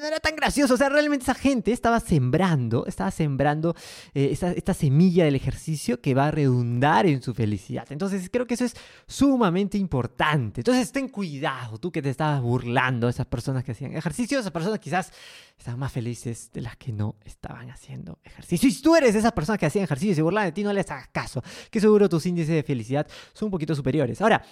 era 0.06 0.20
tan 0.20 0.36
gracioso. 0.36 0.76
O 0.76 0.78
sea, 0.78 0.90
realmente 0.90 1.24
esa 1.24 1.34
gente 1.34 1.72
estaba 1.72 2.00
sembrando, 2.00 2.86
estaba 2.86 3.10
sembrando 3.12 3.76
eh, 4.14 4.30
esta, 4.32 4.52
esta 4.52 4.74
semilla 4.74 5.26
del 5.26 5.36
ejercicio 5.36 6.00
que 6.00 6.14
va 6.14 6.28
a 6.28 6.32
redundar 6.32 7.06
en 7.06 7.22
su 7.22 7.34
felicidad. 7.34 7.86
Entonces, 7.92 8.30
creo 8.32 8.46
que 8.46 8.54
eso 8.54 8.66
es 8.66 8.76
sumamente 9.08 9.78
importante. 9.78 10.62
Entonces, 10.62 10.92
ten 10.92 11.08
cuidado, 11.10 11.78
tú 11.80 11.92
que 11.92 12.02
te 12.02 12.10
estabas 12.10 12.42
burlando 12.42 13.08
de 13.08 13.12
esas 13.12 13.26
personas 13.26 13.64
que 13.64 13.72
hacían 13.72 13.96
ejercicio, 13.96 14.40
esas 14.40 14.52
personas 14.52 14.80
quizás 14.80 15.12
estaban 15.58 15.80
más 15.80 15.92
felices 15.92 16.52
de 16.54 16.62
las 16.62 16.78
que 16.78 16.92
no 16.92 17.16
estaban 17.26 17.70
haciendo 17.72 18.20
ejercicio. 18.24 18.68
Y 18.70 18.72
si 18.72 18.82
tú 18.82 18.96
eres 18.96 19.14
de 19.14 19.20
esas 19.20 19.32
personas 19.32 19.60
que 19.60 19.66
hacían 19.66 19.86
ejercicio 19.86 20.12
y 20.12 20.16
se 20.16 20.22
burlan 20.22 20.46
de 20.46 20.52
ti, 20.52 20.64
no 20.64 20.74
les 20.74 20.90
hagas 20.92 21.08
caso, 21.10 21.42
que 21.72 21.80
seguro 21.80 22.08
tus 22.10 22.26
índices 22.26 22.54
de 22.56 22.64
felicidad 22.64 23.08
son 23.34 23.48
un 23.48 23.52
poquito 23.52 23.74
superiores. 23.74 24.22
Ahora, 24.22 24.44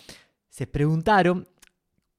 se 0.50 0.68
preguntaron 0.68 1.48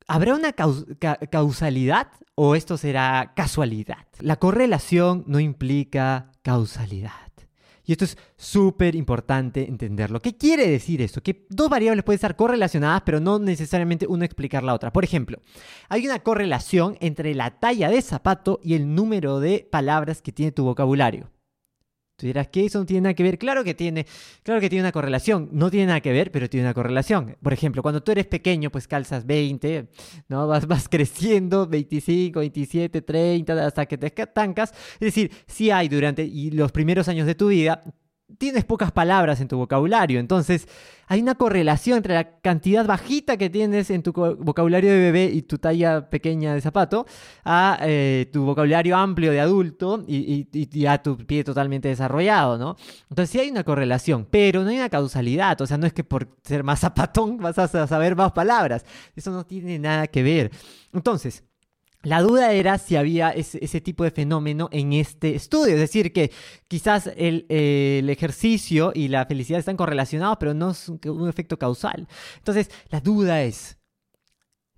¿Habrá 0.08 0.34
una 0.34 0.52
caus- 0.52 0.86
ca- 0.98 1.18
causalidad 1.30 2.08
o 2.34 2.54
esto 2.54 2.76
será 2.76 3.32
casualidad? 3.34 4.06
La 4.20 4.36
correlación 4.36 5.24
no 5.26 5.40
implica 5.40 6.30
causalidad. 6.42 7.12
Y 7.84 7.90
esto 7.90 8.04
es 8.04 8.16
súper 8.36 8.94
importante 8.94 9.68
entenderlo. 9.68 10.20
¿Qué 10.20 10.36
quiere 10.36 10.68
decir 10.68 11.02
esto? 11.02 11.20
Que 11.20 11.46
dos 11.50 11.68
variables 11.68 12.04
pueden 12.04 12.16
estar 12.18 12.36
correlacionadas, 12.36 13.02
pero 13.04 13.18
no 13.18 13.40
necesariamente 13.40 14.06
una 14.06 14.24
explicar 14.24 14.62
la 14.62 14.72
otra. 14.74 14.92
Por 14.92 15.02
ejemplo, 15.02 15.38
hay 15.88 16.06
una 16.06 16.20
correlación 16.20 16.96
entre 17.00 17.34
la 17.34 17.58
talla 17.58 17.88
de 17.88 18.00
zapato 18.00 18.60
y 18.62 18.74
el 18.74 18.94
número 18.94 19.40
de 19.40 19.66
palabras 19.68 20.22
que 20.22 20.30
tiene 20.30 20.52
tu 20.52 20.62
vocabulario. 20.62 21.31
Tú 22.16 22.26
dirás 22.26 22.48
que 22.48 22.64
eso 22.64 22.78
no 22.78 22.86
tiene 22.86 23.02
nada 23.02 23.14
que 23.14 23.22
ver. 23.22 23.38
Claro 23.38 23.64
que 23.64 23.74
tiene, 23.74 24.06
claro 24.42 24.60
que 24.60 24.68
tiene 24.68 24.84
una 24.84 24.92
correlación. 24.92 25.48
No 25.52 25.70
tiene 25.70 25.86
nada 25.86 26.00
que 26.00 26.12
ver, 26.12 26.30
pero 26.30 26.48
tiene 26.48 26.66
una 26.66 26.74
correlación. 26.74 27.36
Por 27.42 27.52
ejemplo, 27.52 27.82
cuando 27.82 28.02
tú 28.02 28.12
eres 28.12 28.26
pequeño, 28.26 28.70
pues 28.70 28.86
calzas 28.86 29.26
20, 29.26 29.88
¿no? 30.28 30.46
Vas, 30.46 30.66
vas 30.66 30.88
creciendo, 30.90 31.66
25, 31.66 32.40
27, 32.40 33.02
30, 33.02 33.66
hasta 33.66 33.86
que 33.86 33.98
te 33.98 34.12
estancas. 34.14 34.72
Es 34.94 35.00
decir, 35.00 35.30
si 35.46 35.70
hay 35.70 35.88
durante 35.88 36.30
los 36.52 36.70
primeros 36.70 37.08
años 37.08 37.26
de 37.26 37.34
tu 37.34 37.48
vida, 37.48 37.82
tienes 38.38 38.64
pocas 38.64 38.92
palabras 38.92 39.40
en 39.40 39.48
tu 39.48 39.56
vocabulario. 39.56 40.20
Entonces, 40.20 40.66
hay 41.06 41.20
una 41.20 41.34
correlación 41.34 41.98
entre 41.98 42.14
la 42.14 42.38
cantidad 42.40 42.86
bajita 42.86 43.36
que 43.36 43.50
tienes 43.50 43.90
en 43.90 44.02
tu 44.02 44.12
vocabulario 44.12 44.90
de 44.90 44.98
bebé 44.98 45.24
y 45.32 45.42
tu 45.42 45.58
talla 45.58 46.08
pequeña 46.08 46.54
de 46.54 46.60
zapato 46.60 47.06
a 47.44 47.78
eh, 47.82 48.30
tu 48.32 48.44
vocabulario 48.44 48.96
amplio 48.96 49.30
de 49.32 49.40
adulto 49.40 50.04
y, 50.06 50.48
y- 50.52 50.68
ya 50.80 51.02
tu 51.02 51.16
pie 51.18 51.44
totalmente 51.44 51.88
desarrollado, 51.88 52.56
¿no? 52.56 52.76
Entonces 53.10 53.30
sí 53.30 53.40
hay 53.40 53.50
una 53.50 53.64
correlación, 53.64 54.26
pero 54.30 54.62
no 54.62 54.70
hay 54.70 54.76
una 54.78 54.88
causalidad. 54.88 55.60
O 55.60 55.66
sea, 55.66 55.76
no 55.76 55.86
es 55.86 55.92
que 55.92 56.04
por 56.04 56.28
ser 56.44 56.64
más 56.64 56.80
zapatón 56.80 57.38
vas 57.38 57.58
a 57.58 57.68
sa- 57.68 57.86
saber 57.86 58.16
más 58.16 58.32
palabras. 58.32 58.84
Eso 59.14 59.30
no 59.32 59.44
tiene 59.44 59.78
nada 59.78 60.06
que 60.06 60.22
ver. 60.22 60.50
Entonces, 60.94 61.44
la 62.02 62.20
duda 62.20 62.52
era 62.52 62.78
si 62.78 62.96
había 62.96 63.30
ese, 63.30 63.80
tipo 63.80 64.02
de 64.02 64.10
fenómeno 64.10 64.68
en 64.72 64.92
este 64.92 65.36
estudio, 65.36 65.74
es 65.74 65.80
decir, 65.80 66.12
que 66.12 66.32
quizás 66.66 67.10
el, 67.16 67.46
ejercicio 67.48 68.92
y 68.94 69.08
la 69.08 69.24
felicidad 69.26 69.60
están 69.60 69.76
correlacionados, 69.76 70.36
pero 70.38 70.52
no 70.52 70.70
es 70.70 70.88
un, 70.88 71.28
efecto 71.28 71.58
causal. 71.58 72.08
Entonces, 72.38 72.70
la 72.90 73.00
duda 73.00 73.42
es, 73.42 73.78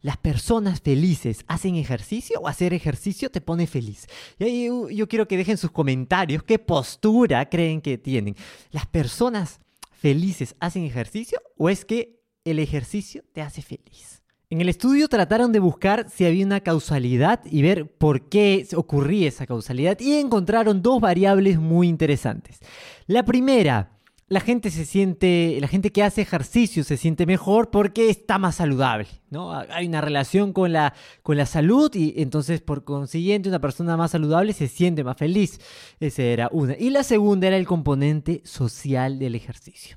¿las 0.00 0.18
personas 0.18 0.82
felices 0.82 1.44
hacen 1.48 1.76
ejercicio 1.76 2.40
o 2.40 2.48
hacer 2.48 2.74
ejercicio 2.74 3.30
te 3.30 3.40
pone 3.40 3.66
feliz? 3.66 4.06
Y 4.38 4.44
ahí 4.44 4.70
uh, 4.70 4.90
yo 4.90 5.08
quiero 5.08 5.26
que 5.26 5.38
dejen 5.38 5.56
sus 5.56 5.70
comentarios 5.70 6.42
qué 6.42 6.58
postura 6.58 7.48
creen 7.48 7.80
que 7.80 7.96
tienen. 7.96 8.36
¿Las 8.70 8.86
personas 8.86 9.60
felices 9.92 10.56
hacen 10.60 10.84
ejercicio 10.84 11.40
o 11.56 11.70
es 11.70 11.86
que 11.86 12.22
el 12.44 12.58
ejercicio 12.58 13.24
te 13.32 13.40
hace 13.40 13.62
feliz? 13.62 14.23
En 14.50 14.60
el 14.60 14.68
estudio 14.68 15.08
trataron 15.08 15.52
de 15.52 15.58
buscar 15.58 16.10
si 16.10 16.24
había 16.26 16.44
una 16.44 16.60
causalidad 16.60 17.40
y 17.44 17.62
ver 17.62 17.90
por 17.90 18.28
qué 18.28 18.66
ocurría 18.76 19.28
esa 19.28 19.46
causalidad 19.46 19.98
y 20.00 20.14
encontraron 20.14 20.82
dos 20.82 21.00
variables 21.00 21.58
muy 21.58 21.88
interesantes. 21.88 22.60
La 23.06 23.24
primera, 23.24 23.90
la 24.28 24.40
gente 24.40 24.70
se 24.70 24.84
siente, 24.84 25.56
la 25.60 25.68
gente 25.68 25.92
que 25.92 26.02
hace 26.02 26.22
ejercicio 26.22 26.84
se 26.84 26.96
siente 26.98 27.26
mejor 27.26 27.70
porque 27.70 28.10
está 28.10 28.38
más 28.38 28.56
saludable, 28.56 29.08
¿no? 29.30 29.52
Hay 29.52 29.86
una 29.86 30.00
relación 30.00 30.52
con 30.52 30.72
la, 30.72 30.94
con 31.22 31.36
la 31.36 31.46
salud 31.46 31.94
y 31.94 32.14
entonces 32.20 32.60
por 32.60 32.84
consiguiente 32.84 33.48
una 33.48 33.60
persona 33.60 33.96
más 33.96 34.10
saludable 34.10 34.52
se 34.52 34.68
siente 34.68 35.04
más 35.04 35.16
feliz. 35.16 35.58
Esa 36.00 36.22
era 36.22 36.48
una. 36.52 36.76
Y 36.78 36.90
la 36.90 37.02
segunda 37.02 37.46
era 37.46 37.56
el 37.56 37.66
componente 37.66 38.42
social 38.44 39.18
del 39.18 39.34
ejercicio. 39.34 39.96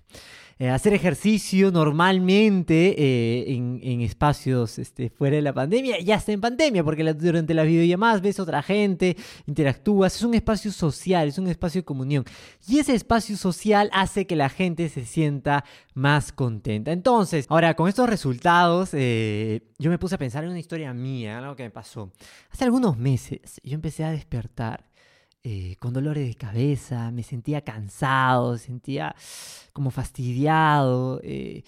Eh, 0.60 0.70
hacer 0.70 0.94
ejercicio 0.94 1.72
normalmente 1.72 2.96
eh, 2.98 3.56
en, 3.56 4.02
espacios 4.02 4.80
este, 4.80 5.10
fuera 5.12 5.36
de 5.36 5.44
la 5.44 5.54
pandemia, 5.54 6.00
ya 6.00 6.16
está 6.16 6.32
en 6.32 6.42
pandemia, 6.42 6.84
porque 6.84 7.04
la- 7.04 7.14
durante 7.14 7.54
las 7.54 7.68
videollamadas 7.68 8.22
ves 8.22 8.40
otra 8.40 8.64
gente, 8.64 9.16
interactúas, 9.46 10.16
es 10.16 10.24
un 10.24 10.34
espacio 10.34 10.72
social, 10.72 11.28
es 11.28 11.38
un 11.38 11.48
espacio 11.48 11.82
de 11.82 11.86
comunión. 11.86 12.26
Y 12.68 12.80
ese 12.80 12.96
espacio 12.96 13.38
social 13.38 13.92
hace 13.94 14.26
que 14.26 14.36
la 14.36 14.50
gente 14.50 14.90
se 14.90 15.06
sienta 15.06 15.64
más 15.94 16.32
contenta. 16.32 16.92
Entonces, 16.92 17.46
ahora 17.50 17.76
con 17.76 17.88
estos 17.88 18.10
resultados, 18.10 18.90
eh, 18.94 19.62
yo 19.78 19.92
me 19.92 20.00
puse 20.00 20.16
a 20.16 20.18
pensar 20.18 20.44
en 20.44 20.50
una 20.50 20.60
historia 20.60 20.92
mía, 20.94 21.38
algo 21.38 21.56
que 21.56 21.64
me 21.64 21.72
pasó. 21.72 22.12
Hace 22.50 22.64
algunos 22.64 22.98
meses 22.98 23.62
yo 23.64 23.76
empecé 23.76 24.04
a 24.04 24.12
despertar 24.12 24.87
eh, 25.50 25.78
con 25.80 25.94
dolores 25.94 26.28
de 26.28 26.36
cabeza, 26.36 27.10
me 27.10 27.24
sentía 27.24 27.62
cansado, 27.62 28.58
sentía 28.58 29.16
como 29.72 29.92
fastidiado, 29.92 31.22
eh, 31.24 31.64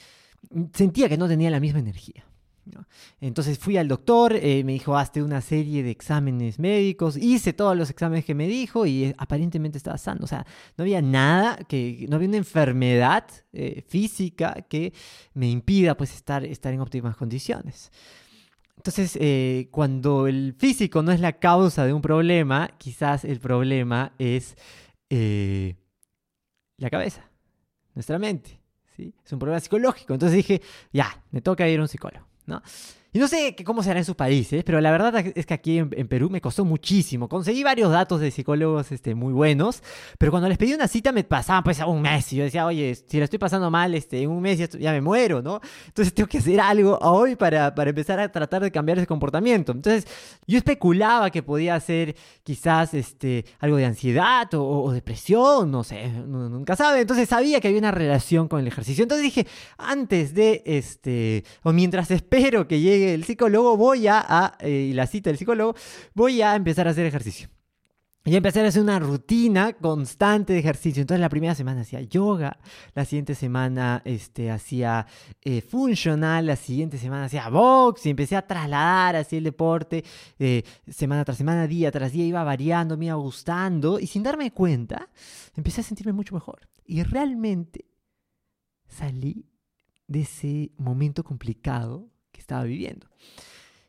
sentía 0.73 1.07
que 1.07 1.17
no 1.17 1.29
tenía 1.29 1.49
la 1.49 1.61
misma 1.61 1.79
energía. 1.79 2.25
Entonces 3.21 3.57
fui 3.57 3.77
al 3.77 3.87
doctor, 3.87 4.35
eh, 4.35 4.65
me 4.65 4.73
dijo, 4.73 4.97
hazte 4.97 5.23
una 5.23 5.39
serie 5.39 5.81
de 5.81 5.91
exámenes 5.91 6.59
médicos, 6.59 7.15
hice 7.15 7.53
todos 7.53 7.77
los 7.77 7.89
exámenes 7.89 8.25
que 8.25 8.35
me 8.35 8.49
dijo 8.49 8.85
y 8.85 9.13
aparentemente 9.17 9.77
estaba 9.77 9.97
sano. 9.97 10.25
O 10.25 10.27
sea, 10.27 10.45
no 10.75 10.81
había 10.81 11.01
nada, 11.01 11.55
que, 11.55 12.05
no 12.09 12.17
había 12.17 12.27
una 12.27 12.37
enfermedad 12.37 13.23
física 13.87 14.65
que 14.67 14.91
me 15.33 15.49
impida 15.49 15.95
pues 15.95 16.13
estar, 16.13 16.43
estar 16.43 16.73
en 16.73 16.81
óptimas 16.81 17.15
condiciones. 17.15 17.91
Entonces, 18.79 19.17
eh, 19.19 19.67
cuando 19.71 20.25
el 20.25 20.55
físico 20.57 21.03
no 21.03 21.11
es 21.11 21.19
la 21.19 21.33
causa 21.33 21.85
de 21.85 21.91
un 21.91 22.01
problema, 22.01 22.69
quizás 22.77 23.25
el 23.25 23.41
problema 23.41 24.13
es 24.17 24.55
eh, 25.09 25.75
la 26.77 26.89
cabeza, 26.89 27.29
nuestra 27.93 28.17
mente. 28.17 28.61
¿sí? 28.95 29.13
Es 29.25 29.33
un 29.33 29.39
problema 29.39 29.59
psicológico. 29.59 30.13
Entonces 30.13 30.37
dije, 30.37 30.61
ya, 30.93 31.25
me 31.31 31.41
toca 31.41 31.67
ir 31.67 31.79
a 31.79 31.81
un 31.81 31.89
psicólogo. 31.89 32.25
¿no? 32.45 32.61
Y 33.11 33.17
no 33.17 33.27
sé 33.27 33.55
qué- 33.55 33.63
cómo 33.63 33.81
será 33.81 33.97
en 33.97 34.05
sus 34.05 34.15
países, 34.15 34.63
pero 34.63 34.79
la 34.81 34.91
verdad 34.91 35.15
es 35.35 35.45
que 35.47 35.53
aquí 35.55 35.79
en, 35.79 35.89
Perú 36.07 36.29
me 36.29 36.41
costó 36.41 36.63
muchísimo. 36.63 37.27
Conseguí 37.27 37.63
varios 37.63 37.91
datos 37.91 38.19
de 38.21 38.29
psicólogos 38.29 38.91
este, 38.91 39.15
muy 39.15 39.33
buenos, 39.33 39.81
pero 40.19 40.31
cuando 40.31 40.47
les 40.47 40.59
pedí 40.59 40.73
una 40.73 40.87
cita 40.87 41.11
me 41.11 41.23
pasaban 41.23 41.63
pues 41.63 41.79
a 41.79 41.87
un 41.87 42.03
mes. 42.03 42.31
Y 42.33 42.35
yo 42.35 42.43
decía, 42.43 42.67
oye, 42.67 42.93
si 42.93 43.17
la 43.17 43.23
estoy 43.23 43.39
pasando 43.39 43.71
mal 43.71 43.95
este, 43.95 44.21
en 44.21 44.29
un 44.29 44.41
mes 44.41 44.59
ya, 44.59 44.91
me 44.91 45.01
muero, 45.01 45.41
¿no? 45.41 45.59
Entonces 45.87 46.13
tengo 46.13 46.27
que 46.29 46.37
hacer 46.37 46.59
algo 46.59 46.99
hoy 47.01 47.35
para, 47.35 47.73
para 47.73 47.89
empezar 47.89 48.19
a 48.19 48.31
tratar 48.31 48.61
de 48.61 48.71
cambiar 48.71 48.99
ese 48.99 49.07
comportamiento. 49.07 49.71
Entonces 49.71 50.05
yo 50.45 50.59
especulaba 50.59 51.31
que 51.31 51.41
podía 51.41 51.79
ser 51.79 52.15
quizás 52.43 52.93
este, 52.93 53.43
algo 53.59 53.77
de 53.77 53.85
ansiedad 53.85 54.47
o, 54.53 54.91
depresión, 54.91 55.71
no 55.71 55.83
sé, 55.83 56.09
nu- 56.09 56.49
nunca 56.49 56.75
sabe. 56.75 57.01
Entonces 57.01 57.27
sabía 57.27 57.59
que 57.59 57.69
había 57.69 57.79
una 57.79 57.91
relación 57.91 58.47
con 58.47 58.59
el 58.59 58.67
ejercicio. 58.67 59.01
Entonces 59.01 59.23
dije, 59.23 59.47
antes 59.79 60.35
de, 60.35 60.61
este, 60.65 61.43
o 61.63 61.73
mientras 61.73 62.11
espero 62.11 62.67
que 62.67 62.79
llegue 62.79 62.98
el 63.03 63.23
psicólogo, 63.23 63.77
voy 63.77 64.07
a, 64.07 64.23
a, 64.27 64.57
eh, 64.59 64.91
la 64.93 65.07
cita 65.07 65.29
del 65.29 65.37
psicólogo, 65.37 65.75
voy 66.13 66.41
a 66.41 66.55
empezar 66.55 66.87
a 66.87 66.91
hacer 66.91 67.05
ejercicio. 67.05 67.49
Y 68.25 68.35
empecé 68.35 68.61
a 68.61 68.67
hacer 68.67 68.83
una 68.83 68.99
rutina 68.99 69.73
constante 69.73 70.53
de 70.53 70.59
ejercicio. 70.59 71.01
Entonces 71.01 71.21
la 71.21 71.29
primera 71.29 71.55
semana 71.55 71.81
hacía 71.81 72.01
yoga, 72.01 72.59
la 72.93 73.05
siguiente 73.05 73.33
semana 73.33 74.01
este, 74.05 74.51
hacía 74.51 75.07
eh, 75.41 75.61
funcional, 75.61 76.45
la 76.45 76.55
siguiente 76.55 76.97
semana 76.97 77.25
hacía 77.25 77.49
box 77.49 78.05
y 78.05 78.09
empecé 78.09 78.35
a 78.35 78.45
trasladar 78.45 79.15
así 79.15 79.37
el 79.37 79.45
deporte 79.45 80.03
eh, 80.37 80.63
semana 80.87 81.23
tras 81.23 81.37
semana, 81.37 81.65
día 81.65 81.91
tras 81.91 82.11
día, 82.11 82.25
iba 82.25 82.43
variando, 82.43 82.97
me 82.97 83.05
iba 83.05 83.15
gustando 83.15 83.99
y 83.99 84.05
sin 84.05 84.21
darme 84.21 84.51
cuenta 84.51 85.09
empecé 85.55 85.81
a 85.81 85.85
sentirme 85.85 86.13
mucho 86.13 86.35
mejor. 86.35 86.69
Y 86.85 87.01
realmente 87.03 87.85
salí 88.87 89.49
de 90.07 90.21
ese 90.21 90.71
momento 90.77 91.23
complicado 91.23 92.09
que 92.39 92.41
estaba 92.41 92.63
viviendo. 92.63 93.07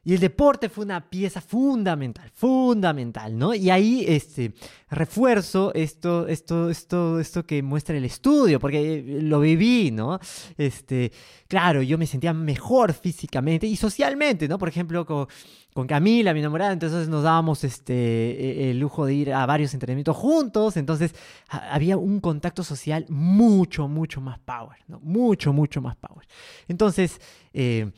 Y 0.02 0.14
el 0.14 0.20
deporte 0.20 0.70
fue 0.70 0.86
una 0.86 1.10
pieza 1.10 1.42
fundamental, 1.42 2.30
fundamental, 2.32 3.36
¿no? 3.36 3.54
Y 3.54 3.68
ahí 3.68 4.02
este, 4.08 4.54
refuerzo 4.88 5.72
esto, 5.74 6.26
esto, 6.26 6.70
esto, 6.70 7.20
esto 7.20 7.44
que 7.44 7.62
muestra 7.62 7.94
el 7.98 8.06
estudio, 8.06 8.58
porque 8.58 9.04
lo 9.22 9.40
viví, 9.40 9.90
¿no? 9.90 10.18
Este, 10.56 11.12
claro, 11.48 11.82
yo 11.82 11.98
me 11.98 12.06
sentía 12.06 12.32
mejor 12.32 12.94
físicamente 12.94 13.66
y 13.66 13.76
socialmente, 13.76 14.48
¿no? 14.48 14.56
Por 14.56 14.70
ejemplo, 14.70 15.04
con, 15.04 15.26
con 15.74 15.86
Camila, 15.86 16.32
mi 16.32 16.40
enamorada, 16.40 16.72
entonces 16.72 17.06
nos 17.10 17.22
dábamos 17.22 17.62
este, 17.62 17.92
e- 17.92 18.70
el 18.70 18.78
lujo 18.80 19.04
de 19.04 19.12
ir 19.12 19.34
a 19.34 19.44
varios 19.44 19.74
entrenamientos 19.74 20.16
juntos, 20.16 20.78
entonces 20.78 21.14
ha- 21.50 21.74
había 21.74 21.98
un 21.98 22.20
contacto 22.20 22.64
social 22.64 23.04
mucho, 23.10 23.86
mucho 23.86 24.22
más 24.22 24.38
power, 24.38 24.78
¿no? 24.88 24.98
Mucho, 25.00 25.52
mucho 25.52 25.82
más 25.82 25.96
power. 25.96 26.26
Entonces, 26.68 27.20
eh, 27.52 27.92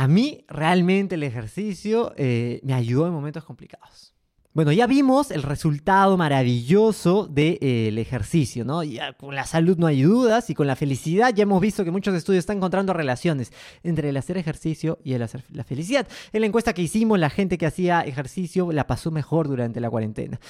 A 0.00 0.08
mí 0.08 0.46
realmente 0.48 1.16
el 1.16 1.22
ejercicio 1.24 2.14
eh, 2.16 2.60
me 2.62 2.72
ayudó 2.72 3.06
en 3.06 3.12
momentos 3.12 3.44
complicados. 3.44 4.14
Bueno, 4.54 4.72
ya 4.72 4.86
vimos 4.86 5.30
el 5.30 5.42
resultado 5.42 6.16
maravilloso 6.16 7.26
del 7.26 7.58
de, 7.60 7.88
eh, 7.90 8.00
ejercicio, 8.00 8.64
¿no? 8.64 8.80
Con 9.18 9.34
la 9.34 9.44
salud 9.44 9.76
no 9.76 9.86
hay 9.86 10.00
dudas 10.00 10.48
y 10.48 10.54
con 10.54 10.66
la 10.66 10.74
felicidad 10.74 11.34
ya 11.34 11.42
hemos 11.42 11.60
visto 11.60 11.84
que 11.84 11.90
muchos 11.90 12.14
estudios 12.14 12.40
están 12.40 12.56
encontrando 12.56 12.94
relaciones 12.94 13.52
entre 13.82 14.08
el 14.08 14.16
hacer 14.16 14.38
ejercicio 14.38 14.98
y 15.04 15.12
el 15.12 15.22
hacer 15.22 15.44
la 15.52 15.64
felicidad. 15.64 16.08
En 16.32 16.40
la 16.40 16.46
encuesta 16.46 16.72
que 16.72 16.80
hicimos, 16.80 17.18
la 17.18 17.28
gente 17.28 17.58
que 17.58 17.66
hacía 17.66 18.00
ejercicio 18.00 18.72
la 18.72 18.86
pasó 18.86 19.10
mejor 19.10 19.48
durante 19.48 19.80
la 19.80 19.90
cuarentena. 19.90 20.40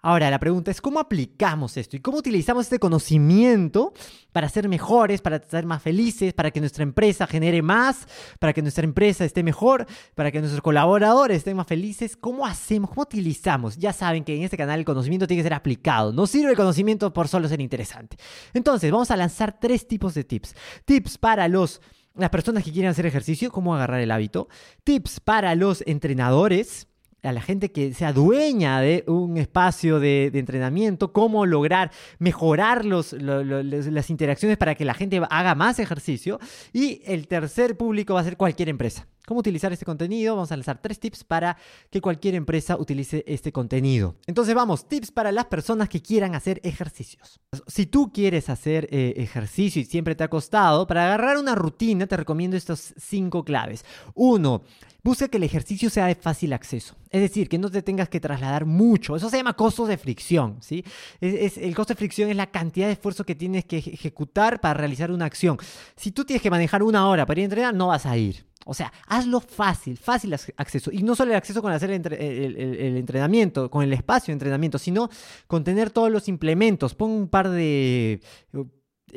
Ahora, 0.00 0.30
la 0.30 0.38
pregunta 0.38 0.70
es 0.70 0.80
cómo 0.80 1.00
aplicamos 1.00 1.76
esto 1.76 1.96
y 1.96 2.00
cómo 2.00 2.18
utilizamos 2.18 2.66
este 2.66 2.78
conocimiento 2.78 3.92
para 4.32 4.48
ser 4.48 4.68
mejores, 4.68 5.20
para 5.20 5.42
ser 5.42 5.66
más 5.66 5.82
felices, 5.82 6.32
para 6.32 6.50
que 6.50 6.60
nuestra 6.60 6.84
empresa 6.84 7.26
genere 7.26 7.62
más, 7.62 8.06
para 8.38 8.52
que 8.52 8.62
nuestra 8.62 8.84
empresa 8.84 9.24
esté 9.24 9.42
mejor, 9.42 9.86
para 10.14 10.30
que 10.30 10.38
nuestros 10.38 10.62
colaboradores 10.62 11.38
estén 11.38 11.56
más 11.56 11.66
felices. 11.66 12.16
¿Cómo 12.16 12.46
hacemos? 12.46 12.90
¿Cómo 12.90 13.02
utilizamos? 13.02 13.76
Ya 13.76 13.92
saben 13.92 14.22
que 14.22 14.36
en 14.36 14.44
este 14.44 14.56
canal 14.56 14.78
el 14.78 14.84
conocimiento 14.84 15.26
tiene 15.26 15.40
que 15.42 15.46
ser 15.46 15.54
aplicado. 15.54 16.12
No 16.12 16.26
sirve 16.26 16.50
el 16.50 16.56
conocimiento 16.56 17.12
por 17.12 17.26
solo 17.26 17.48
ser 17.48 17.60
interesante. 17.60 18.16
Entonces, 18.54 18.90
vamos 18.92 19.10
a 19.10 19.16
lanzar 19.16 19.58
tres 19.58 19.88
tipos 19.88 20.14
de 20.14 20.24
tips. 20.24 20.54
Tips 20.84 21.18
para 21.18 21.48
los 21.48 21.80
las 22.14 22.30
personas 22.30 22.64
que 22.64 22.72
quieren 22.72 22.90
hacer 22.90 23.06
ejercicio, 23.06 23.52
cómo 23.52 23.76
agarrar 23.76 24.00
el 24.00 24.10
hábito. 24.10 24.48
Tips 24.82 25.20
para 25.20 25.54
los 25.54 25.84
entrenadores 25.86 26.88
a 27.22 27.32
la 27.32 27.40
gente 27.40 27.72
que 27.72 27.92
sea 27.94 28.12
dueña 28.12 28.80
de 28.80 29.04
un 29.06 29.36
espacio 29.36 30.00
de, 30.00 30.30
entrenamiento, 30.34 31.12
cómo 31.12 31.46
lograr 31.46 31.90
mejorar 32.18 32.84
los, 32.84 33.12
las 33.12 34.10
interacciones 34.10 34.56
para 34.56 34.74
que 34.74 34.84
la 34.84 34.94
gente 34.94 35.20
haga 35.30 35.54
más 35.54 35.78
ejercicio. 35.78 36.38
Y 36.72 37.02
el 37.04 37.26
tercer 37.26 37.76
público 37.76 38.14
va 38.14 38.20
a 38.20 38.24
ser 38.24 38.36
cualquier 38.36 38.68
empresa. 38.68 39.06
¿Cómo 39.28 39.40
utilizar 39.40 39.70
este 39.74 39.84
contenido? 39.84 40.36
Vamos 40.36 40.52
a 40.52 40.56
lanzar 40.56 40.80
tres 40.80 40.98
tips 40.98 41.22
para 41.22 41.58
que 41.90 42.00
cualquier 42.00 42.34
empresa 42.34 42.78
utilice 42.78 43.24
este 43.26 43.52
contenido. 43.52 44.16
Entonces 44.26 44.54
vamos, 44.54 44.88
tips 44.88 45.10
para 45.10 45.32
las 45.32 45.44
personas 45.44 45.90
que 45.90 46.00
quieran 46.00 46.34
hacer 46.34 46.62
ejercicios. 46.64 47.38
Si 47.66 47.84
tú 47.84 48.10
quieres 48.10 48.48
hacer 48.48 48.88
eh, 48.90 49.12
ejercicio 49.18 49.82
y 49.82 49.84
siempre 49.84 50.14
te 50.14 50.24
ha 50.24 50.30
costado, 50.30 50.86
para 50.86 51.04
agarrar 51.04 51.36
una 51.36 51.54
rutina 51.54 52.06
te 52.06 52.16
recomiendo 52.16 52.56
estos 52.56 52.94
cinco 52.96 53.44
claves. 53.44 53.84
Uno, 54.14 54.62
Busca 55.02 55.28
que 55.28 55.36
el 55.36 55.44
ejercicio 55.44 55.90
sea 55.90 56.06
de 56.06 56.16
fácil 56.16 56.52
acceso. 56.52 56.96
Es 57.10 57.20
decir, 57.20 57.48
que 57.48 57.56
no 57.56 57.70
te 57.70 57.82
tengas 57.82 58.08
que 58.08 58.18
trasladar 58.18 58.66
mucho. 58.66 59.14
Eso 59.14 59.30
se 59.30 59.36
llama 59.36 59.54
costo 59.54 59.86
de 59.86 59.96
fricción. 59.96 60.58
¿sí? 60.60 60.84
Es, 61.20 61.56
el 61.56 61.74
costo 61.74 61.94
de 61.94 61.98
fricción 61.98 62.30
es 62.30 62.36
la 62.36 62.48
cantidad 62.48 62.86
de 62.86 62.94
esfuerzo 62.94 63.24
que 63.24 63.36
tienes 63.36 63.64
que 63.64 63.78
ejecutar 63.78 64.60
para 64.60 64.74
realizar 64.74 65.12
una 65.12 65.24
acción. 65.24 65.56
Si 65.96 66.10
tú 66.10 66.24
tienes 66.24 66.42
que 66.42 66.50
manejar 66.50 66.82
una 66.82 67.08
hora 67.08 67.26
para 67.26 67.40
ir 67.40 67.44
a 67.44 67.46
entrenar, 67.46 67.74
no 67.74 67.88
vas 67.88 68.06
a 68.06 68.16
ir. 68.16 68.44
O 68.66 68.74
sea, 68.74 68.92
hazlo 69.06 69.40
fácil, 69.40 69.96
fácil 69.96 70.34
acceso. 70.34 70.90
Y 70.92 71.02
no 71.02 71.14
solo 71.14 71.30
el 71.30 71.38
acceso 71.38 71.62
con 71.62 71.72
hacer 71.72 71.90
el, 71.90 72.96
entrenamiento, 72.98 73.70
con 73.70 73.82
el 73.82 73.92
espacio 73.94 74.26
de 74.26 74.34
entrenamiento, 74.34 74.78
sino 74.78 75.08
con 75.46 75.64
tener 75.64 75.88
todos 75.88 76.10
los 76.10 76.28
implementos. 76.28 76.94
Pon 76.94 77.10
un 77.10 77.28
par 77.28 77.48
de 77.48 78.20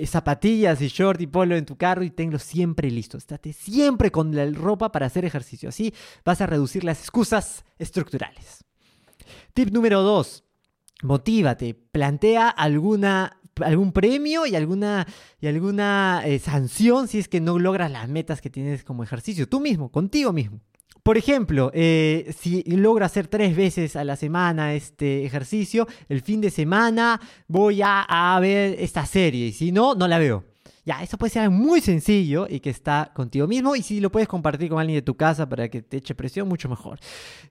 zapatillas 0.05 0.81
y 0.81 0.87
short 0.87 1.21
y 1.21 1.27
polo 1.27 1.55
en 1.55 1.65
tu 1.65 1.77
carro 1.77 2.03
y 2.03 2.09
tenlo 2.09 2.39
siempre 2.39 2.89
listo. 2.89 3.17
Estate 3.17 3.53
siempre 3.53 4.11
con 4.11 4.35
la 4.35 4.45
ropa 4.51 4.91
para 4.91 5.05
hacer 5.05 5.25
ejercicio. 5.25 5.69
Así 5.69 5.93
vas 6.23 6.41
a 6.41 6.47
reducir 6.47 6.83
las 6.83 6.99
excusas 6.99 7.65
estructurales. 7.77 8.63
Tip 9.53 9.69
número 9.71 10.01
2. 10.01 10.43
Motívate. 11.03 11.73
Plantea 11.73 12.49
alguna 12.49 13.37
algún 13.61 13.91
premio 13.91 14.45
y 14.45 14.55
alguna, 14.55 15.05
y 15.39 15.47
alguna 15.47 16.21
eh, 16.25 16.39
sanción 16.39 17.07
si 17.07 17.19
es 17.19 17.27
que 17.27 17.41
no 17.41 17.59
logras 17.59 17.91
las 17.91 18.07
metas 18.07 18.41
que 18.41 18.49
tienes 18.49 18.83
como 18.83 19.03
ejercicio. 19.03 19.47
Tú 19.47 19.59
mismo, 19.59 19.91
contigo 19.91 20.33
mismo. 20.33 20.61
Por 21.03 21.17
ejemplo, 21.17 21.71
eh, 21.73 22.33
si 22.37 22.63
logro 22.63 23.05
hacer 23.05 23.27
tres 23.27 23.55
veces 23.55 23.95
a 23.95 24.03
la 24.03 24.15
semana 24.15 24.73
este 24.75 25.25
ejercicio, 25.25 25.87
el 26.09 26.21
fin 26.21 26.41
de 26.41 26.51
semana 26.51 27.19
voy 27.47 27.81
a, 27.81 28.01
a 28.01 28.39
ver 28.39 28.75
esta 28.79 29.05
serie 29.05 29.47
y 29.47 29.51
si 29.53 29.71
no, 29.71 29.95
no 29.95 30.07
la 30.07 30.19
veo. 30.19 30.50
Ya, 30.83 31.03
eso 31.03 31.15
puede 31.17 31.29
ser 31.29 31.49
muy 31.51 31.79
sencillo 31.79 32.47
y 32.49 32.59
que 32.59 32.71
está 32.71 33.11
contigo 33.13 33.47
mismo. 33.47 33.75
Y 33.75 33.83
si 33.83 33.99
lo 33.99 34.11
puedes 34.11 34.27
compartir 34.27 34.69
con 34.69 34.79
alguien 34.79 34.97
de 34.97 35.01
tu 35.03 35.15
casa 35.15 35.47
para 35.47 35.69
que 35.69 35.83
te 35.83 35.97
eche 35.97 36.15
presión, 36.15 36.47
mucho 36.47 36.69
mejor. 36.69 36.99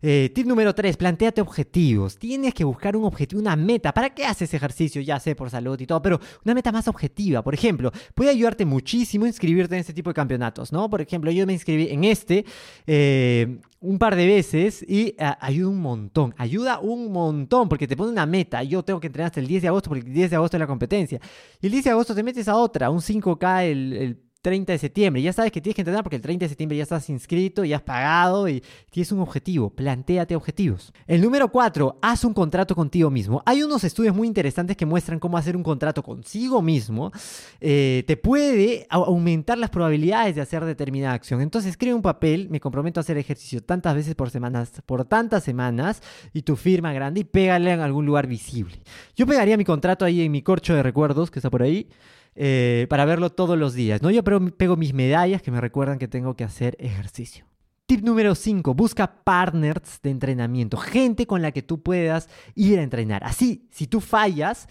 Eh, 0.02 0.32
tip 0.34 0.46
número 0.46 0.74
3, 0.74 0.96
planteate 0.96 1.40
objetivos. 1.40 2.18
Tienes 2.18 2.54
que 2.54 2.64
buscar 2.64 2.96
un 2.96 3.04
objetivo, 3.04 3.40
una 3.40 3.54
meta. 3.54 3.94
¿Para 3.94 4.10
qué 4.10 4.26
haces 4.26 4.52
ejercicio? 4.52 5.00
Ya 5.00 5.20
sé, 5.20 5.36
por 5.36 5.48
salud 5.48 5.80
y 5.80 5.86
todo, 5.86 6.02
pero 6.02 6.20
una 6.44 6.54
meta 6.54 6.72
más 6.72 6.88
objetiva. 6.88 7.42
Por 7.42 7.54
ejemplo, 7.54 7.92
puede 8.14 8.30
ayudarte 8.30 8.64
muchísimo 8.64 9.26
inscribirte 9.26 9.76
en 9.76 9.80
este 9.80 9.92
tipo 9.92 10.10
de 10.10 10.14
campeonatos, 10.14 10.72
¿no? 10.72 10.90
Por 10.90 11.00
ejemplo, 11.00 11.30
yo 11.30 11.46
me 11.46 11.52
inscribí 11.52 11.88
en 11.88 12.04
este. 12.04 12.44
Eh, 12.86 13.60
un 13.80 13.98
par 13.98 14.14
de 14.14 14.26
veces 14.26 14.84
y 14.86 15.14
eh, 15.18 15.34
ayuda 15.40 15.68
un 15.70 15.80
montón, 15.80 16.34
ayuda 16.36 16.80
un 16.80 17.10
montón 17.10 17.68
porque 17.68 17.88
te 17.88 17.96
pone 17.96 18.12
una 18.12 18.26
meta. 18.26 18.62
Yo 18.62 18.82
tengo 18.82 19.00
que 19.00 19.06
entrenar 19.06 19.28
hasta 19.28 19.40
el 19.40 19.46
10 19.46 19.62
de 19.62 19.68
agosto 19.68 19.88
porque 19.88 20.06
el 20.06 20.12
10 20.12 20.30
de 20.30 20.36
agosto 20.36 20.56
es 20.56 20.60
la 20.60 20.66
competencia. 20.66 21.20
Y 21.60 21.66
el 21.66 21.72
10 21.72 21.84
de 21.84 21.90
agosto 21.90 22.14
te 22.14 22.22
metes 22.22 22.46
a 22.48 22.56
otra, 22.56 22.90
un 22.90 23.00
5K 23.00 23.64
el, 23.64 23.92
el 23.94 24.29
30 24.42 24.72
de 24.72 24.78
septiembre. 24.78 25.22
Ya 25.22 25.32
sabes 25.32 25.52
que 25.52 25.60
tienes 25.60 25.74
que 25.74 25.82
entrenar 25.82 26.02
porque 26.02 26.16
el 26.16 26.22
30 26.22 26.44
de 26.44 26.48
septiembre 26.48 26.76
ya 26.76 26.84
estás 26.84 27.08
inscrito, 27.10 27.64
ya 27.64 27.76
has 27.76 27.82
pagado 27.82 28.48
y 28.48 28.62
tienes 28.90 29.12
un 29.12 29.20
objetivo. 29.20 29.70
Plantéate 29.70 30.34
objetivos. 30.34 30.92
El 31.06 31.20
número 31.20 31.50
4, 31.50 31.98
haz 32.00 32.24
un 32.24 32.32
contrato 32.32 32.74
contigo 32.74 33.10
mismo. 33.10 33.42
Hay 33.44 33.62
unos 33.62 33.84
estudios 33.84 34.14
muy 34.14 34.26
interesantes 34.26 34.76
que 34.76 34.86
muestran 34.86 35.18
cómo 35.18 35.36
hacer 35.36 35.56
un 35.56 35.62
contrato 35.62 36.02
consigo 36.02 36.62
mismo. 36.62 37.12
Eh, 37.60 38.04
te 38.06 38.16
puede 38.16 38.86
aumentar 38.88 39.58
las 39.58 39.70
probabilidades 39.70 40.34
de 40.34 40.40
hacer 40.40 40.64
determinada 40.64 41.14
acción. 41.14 41.40
Entonces 41.40 41.72
escribe 41.72 41.94
un 41.94 42.02
papel, 42.02 42.48
me 42.50 42.60
comprometo 42.60 43.00
a 43.00 43.02
hacer 43.02 43.18
ejercicio 43.18 43.62
tantas 43.62 43.94
veces 43.94 44.14
por 44.14 44.30
semanas, 44.30 44.82
por 44.86 45.04
tantas 45.04 45.44
semanas, 45.44 46.02
y 46.32 46.42
tu 46.42 46.56
firma 46.56 46.92
grande 46.92 47.20
y 47.20 47.24
pégale 47.24 47.72
en 47.72 47.80
algún 47.80 48.06
lugar 48.06 48.26
visible. 48.26 48.80
Yo 49.16 49.26
pegaría 49.26 49.56
mi 49.56 49.64
contrato 49.64 50.04
ahí 50.04 50.22
en 50.22 50.32
mi 50.32 50.42
corcho 50.42 50.74
de 50.74 50.82
recuerdos 50.82 51.30
que 51.30 51.38
está 51.38 51.50
por 51.50 51.62
ahí. 51.62 51.88
Eh, 52.36 52.86
para 52.88 53.04
verlo 53.04 53.30
todos 53.30 53.58
los 53.58 53.74
días. 53.74 54.02
¿no? 54.02 54.10
Yo 54.10 54.22
pego 54.22 54.76
mis 54.76 54.94
medallas 54.94 55.42
que 55.42 55.50
me 55.50 55.60
recuerdan 55.60 55.98
que 55.98 56.08
tengo 56.08 56.34
que 56.34 56.44
hacer 56.44 56.76
ejercicio. 56.78 57.44
Tip 57.90 58.04
número 58.04 58.36
5, 58.36 58.72
busca 58.74 59.24
partners 59.24 59.98
de 60.00 60.10
entrenamiento, 60.10 60.76
gente 60.76 61.26
con 61.26 61.42
la 61.42 61.50
que 61.50 61.62
tú 61.62 61.82
puedas 61.82 62.28
ir 62.54 62.78
a 62.78 62.82
entrenar. 62.82 63.24
Así, 63.24 63.66
si 63.72 63.88
tú 63.88 64.00
fallas, 64.00 64.68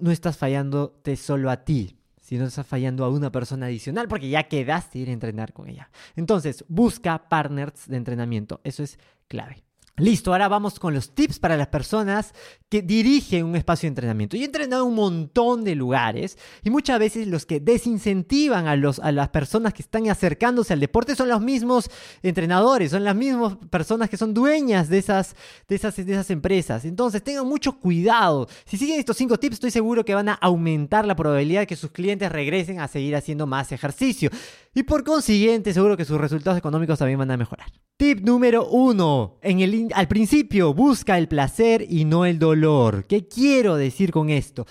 no 0.00 0.10
estás 0.10 0.38
fallándote 0.38 1.16
solo 1.16 1.50
a 1.50 1.66
ti, 1.66 1.98
sino 2.18 2.46
estás 2.46 2.66
fallando 2.66 3.04
a 3.04 3.10
una 3.10 3.30
persona 3.30 3.66
adicional 3.66 4.08
porque 4.08 4.30
ya 4.30 4.44
quedaste 4.44 5.00
ir 5.00 5.10
a 5.10 5.12
entrenar 5.12 5.52
con 5.52 5.68
ella. 5.68 5.90
Entonces, 6.16 6.64
busca 6.66 7.28
partners 7.28 7.88
de 7.88 7.98
entrenamiento, 7.98 8.62
eso 8.64 8.82
es 8.82 8.98
clave. 9.28 9.62
Listo, 9.98 10.32
ahora 10.32 10.48
vamos 10.48 10.80
con 10.80 10.94
los 10.94 11.14
tips 11.14 11.38
para 11.38 11.54
las 11.54 11.66
personas 11.66 12.32
que 12.70 12.80
dirigen 12.80 13.44
un 13.44 13.56
espacio 13.56 13.86
de 13.86 13.88
entrenamiento. 13.88 14.38
Yo 14.38 14.42
he 14.42 14.46
entrenado 14.46 14.84
en 14.84 14.88
un 14.88 14.94
montón 14.94 15.64
de 15.64 15.74
lugares 15.74 16.38
y 16.64 16.70
muchas 16.70 16.98
veces 16.98 17.26
los 17.26 17.44
que 17.44 17.60
desincentivan 17.60 18.68
a, 18.68 18.74
los, 18.74 19.00
a 19.00 19.12
las 19.12 19.28
personas 19.28 19.74
que 19.74 19.82
están 19.82 20.08
acercándose 20.08 20.72
al 20.72 20.80
deporte 20.80 21.14
son 21.14 21.28
los 21.28 21.42
mismos 21.42 21.90
entrenadores, 22.22 22.90
son 22.90 23.04
las 23.04 23.14
mismas 23.14 23.58
personas 23.68 24.08
que 24.08 24.16
son 24.16 24.32
dueñas 24.32 24.88
de 24.88 24.96
esas, 24.96 25.36
de 25.68 25.76
esas, 25.76 25.94
de 25.94 26.10
esas 26.10 26.30
empresas. 26.30 26.86
Entonces 26.86 27.22
tengan 27.22 27.46
mucho 27.46 27.78
cuidado. 27.78 28.48
Si 28.64 28.78
siguen 28.78 28.98
estos 28.98 29.18
cinco 29.18 29.38
tips, 29.38 29.56
estoy 29.56 29.70
seguro 29.70 30.06
que 30.06 30.14
van 30.14 30.30
a 30.30 30.34
aumentar 30.40 31.04
la 31.04 31.16
probabilidad 31.16 31.60
de 31.60 31.66
que 31.66 31.76
sus 31.76 31.90
clientes 31.90 32.32
regresen 32.32 32.80
a 32.80 32.88
seguir 32.88 33.14
haciendo 33.14 33.46
más 33.46 33.72
ejercicio. 33.72 34.30
Y 34.74 34.84
por 34.84 35.04
consiguiente, 35.04 35.74
seguro 35.74 35.96
que 35.96 36.04
sus 36.04 36.18
resultados 36.18 36.58
económicos 36.58 36.98
también 36.98 37.18
van 37.18 37.30
a 37.30 37.36
mejorar. 37.36 37.70
Tip 37.98 38.20
número 38.20 38.66
uno. 38.68 39.38
En 39.42 39.60
el, 39.60 39.88
al 39.94 40.08
principio, 40.08 40.72
busca 40.72 41.18
el 41.18 41.28
placer 41.28 41.86
y 41.88 42.06
no 42.06 42.24
el 42.24 42.38
dolor. 42.38 43.04
¿Qué 43.06 43.28
quiero 43.28 43.76
decir 43.76 44.10
con 44.10 44.30
esto? 44.30 44.66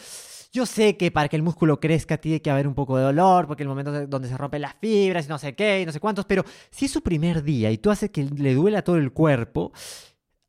Yo 0.51 0.65
sé 0.65 0.97
que 0.97 1.11
para 1.11 1.29
que 1.29 1.37
el 1.37 1.43
músculo 1.43 1.79
crezca 1.79 2.17
tiene 2.17 2.41
que 2.41 2.49
haber 2.49 2.67
un 2.67 2.73
poco 2.73 2.97
de 2.97 3.03
dolor, 3.03 3.47
porque 3.47 3.63
el 3.63 3.69
momento 3.69 4.07
donde 4.07 4.27
se 4.27 4.35
rompen 4.35 4.61
las 4.61 4.75
fibras 4.81 5.25
y 5.25 5.29
no 5.29 5.37
sé 5.37 5.55
qué 5.55 5.81
y 5.81 5.85
no 5.85 5.93
sé 5.93 6.01
cuántos, 6.01 6.25
pero 6.25 6.43
si 6.71 6.85
es 6.85 6.91
su 6.91 7.01
primer 7.01 7.41
día 7.41 7.71
y 7.71 7.77
tú 7.77 7.89
haces 7.89 8.09
que 8.09 8.23
le 8.23 8.53
duela 8.53 8.81
todo 8.81 8.97
el 8.97 9.13
cuerpo, 9.13 9.71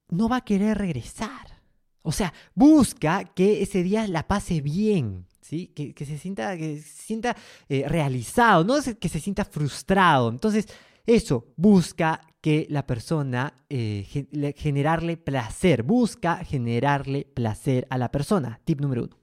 no 0.08 0.28
va 0.28 0.38
a 0.38 0.44
querer 0.44 0.78
regresar. 0.78 1.62
O 2.02 2.10
sea, 2.10 2.32
busca 2.54 3.24
que 3.24 3.62
ese 3.62 3.84
día 3.84 4.08
la 4.08 4.26
pase 4.26 4.60
bien. 4.60 5.26
Que, 5.52 6.06
se 6.06 6.16
sienta, 6.16 6.56
que 6.56 6.80
se 6.80 7.20
eh, 7.68 7.84
realizado, 7.86 8.64
no 8.64 8.76
que 8.98 9.08
se 9.08 9.20
sienta 9.20 9.44
frustrado. 9.44 10.30
Entonces, 10.30 10.66
eso, 11.04 11.52
busca 11.56 12.20
que 12.40 12.66
la 12.70 12.86
persona, 12.86 13.54
eh, 13.68 14.54
generarle 14.56 15.18
placer, 15.18 15.82
busca 15.82 16.42
generarle 16.44 17.26
placer 17.34 17.86
a 17.90 17.98
la 17.98 18.10
persona. 18.10 18.60
Tip 18.64 18.80
número 18.80 19.04
uno. 19.04 19.18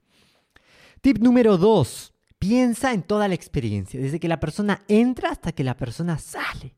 Tip 1.01 1.17
número 1.17 1.57
dos, 1.57 2.13
piensa 2.37 2.93
en 2.93 3.03
toda 3.03 3.27
la 3.27 3.33
experiencia, 3.33 3.99
desde 3.99 4.19
que 4.19 4.27
la 4.27 4.39
persona 4.39 4.83
entra 4.87 5.31
hasta 5.31 5.51
que 5.51 5.63
la 5.63 5.75
persona 5.75 6.19
sale. 6.19 6.75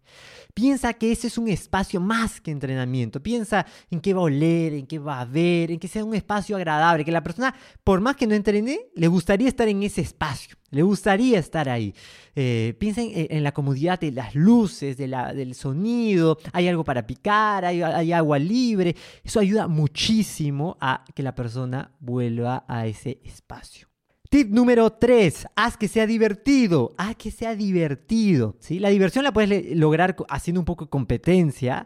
Piensa 0.53 0.93
que 0.93 1.11
ese 1.11 1.27
es 1.27 1.37
un 1.37 1.47
espacio 1.47 1.99
más 1.99 2.41
que 2.41 2.51
entrenamiento. 2.51 3.21
Piensa 3.21 3.65
en 3.89 3.99
qué 4.01 4.13
va 4.13 4.21
a 4.21 4.25
oler, 4.25 4.73
en 4.73 4.87
qué 4.87 4.99
va 4.99 5.21
a 5.21 5.25
ver, 5.25 5.71
en 5.71 5.79
que 5.79 5.87
sea 5.87 6.03
un 6.03 6.15
espacio 6.15 6.55
agradable, 6.55 7.05
que 7.05 7.11
la 7.11 7.23
persona, 7.23 7.53
por 7.83 8.01
más 8.01 8.15
que 8.15 8.27
no 8.27 8.35
entrene, 8.35 8.79
le 8.95 9.07
gustaría 9.07 9.47
estar 9.47 9.67
en 9.67 9.83
ese 9.83 10.01
espacio. 10.01 10.57
Le 10.71 10.83
gustaría 10.83 11.37
estar 11.37 11.67
ahí. 11.67 11.93
Eh, 12.33 12.75
piensen 12.79 13.11
en, 13.13 13.43
la 13.43 13.51
comodidad 13.51 13.99
de 13.99 14.11
las 14.11 14.33
luces, 14.35 14.95
del 14.97 15.53
sonido. 15.53 16.37
Hay 16.53 16.69
algo 16.69 16.85
para 16.85 17.05
picar, 17.05 17.65
hay, 17.65 18.13
agua 18.13 18.39
libre. 18.39 18.95
Eso 19.23 19.41
ayuda 19.41 19.67
muchísimo 19.67 20.77
a 20.79 21.03
que 21.13 21.23
la 21.23 21.35
persona 21.35 21.91
vuelva 21.99 22.63
a 22.69 22.87
ese 22.87 23.19
espacio. 23.25 23.90
Tip 24.32 24.50
número 24.50 24.94
3, 24.94 25.48
haz 25.58 25.76
que 25.76 25.89
sea 25.89 26.08
divertido, 26.08 26.94
haz 26.98 27.17
que 27.17 27.32
sea 27.32 27.54
divertido. 27.54 28.56
¿sí? 28.62 28.80
La 28.80 28.88
diversión 28.88 29.26
la 29.26 29.34
puedes 29.34 29.76
lograr 29.76 30.15
haciendo 30.30 30.62
un 30.62 30.65
poco 30.65 30.86
de 30.86 30.89
competencia 30.89 31.86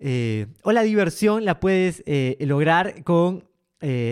eh, 0.00 0.48
o 0.64 0.72
la 0.72 0.82
diversión 0.82 1.44
la 1.44 1.60
puedes 1.60 2.02
eh, 2.06 2.36
lograr 2.40 3.04
con, 3.04 3.44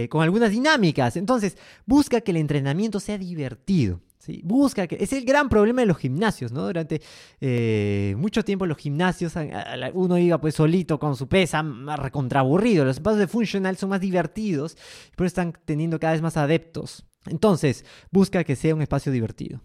con 0.08 0.22
algunas 0.22 0.52
dinámicas. 0.52 1.16
Entonces, 1.16 1.58
busca 1.84 2.20
que 2.20 2.30
el 2.30 2.36
entrenamiento 2.36 3.00
sea 3.00 3.18
divertido. 3.18 4.00
Busca 4.44 4.86
que. 4.86 4.96
Es 5.00 5.12
el 5.12 5.24
gran 5.24 5.48
problema 5.48 5.80
de 5.80 5.86
los 5.86 5.98
gimnasios, 5.98 6.52
¿no? 6.52 6.64
Durante 6.64 7.02
eh, 7.40 8.14
mucho 8.16 8.44
tiempo 8.44 8.66
los 8.66 8.78
gimnasios, 8.78 9.34
uno 9.94 10.18
iba 10.18 10.40
pues 10.40 10.54
solito 10.54 10.98
con 11.00 11.16
su 11.16 11.28
pesa, 11.28 11.62
más 11.62 11.98
recontraburrido. 11.98 12.84
Los 12.84 12.96
espacios 12.96 13.18
de 13.18 13.26
funcional 13.26 13.76
son 13.76 13.90
más 13.90 14.00
divertidos, 14.00 14.76
pero 15.16 15.26
están 15.26 15.52
teniendo 15.64 15.98
cada 15.98 16.12
vez 16.12 16.22
más 16.22 16.36
adeptos. 16.36 17.04
Entonces, 17.26 17.84
busca 18.10 18.44
que 18.44 18.56
sea 18.56 18.74
un 18.74 18.82
espacio 18.82 19.12
divertido. 19.12 19.60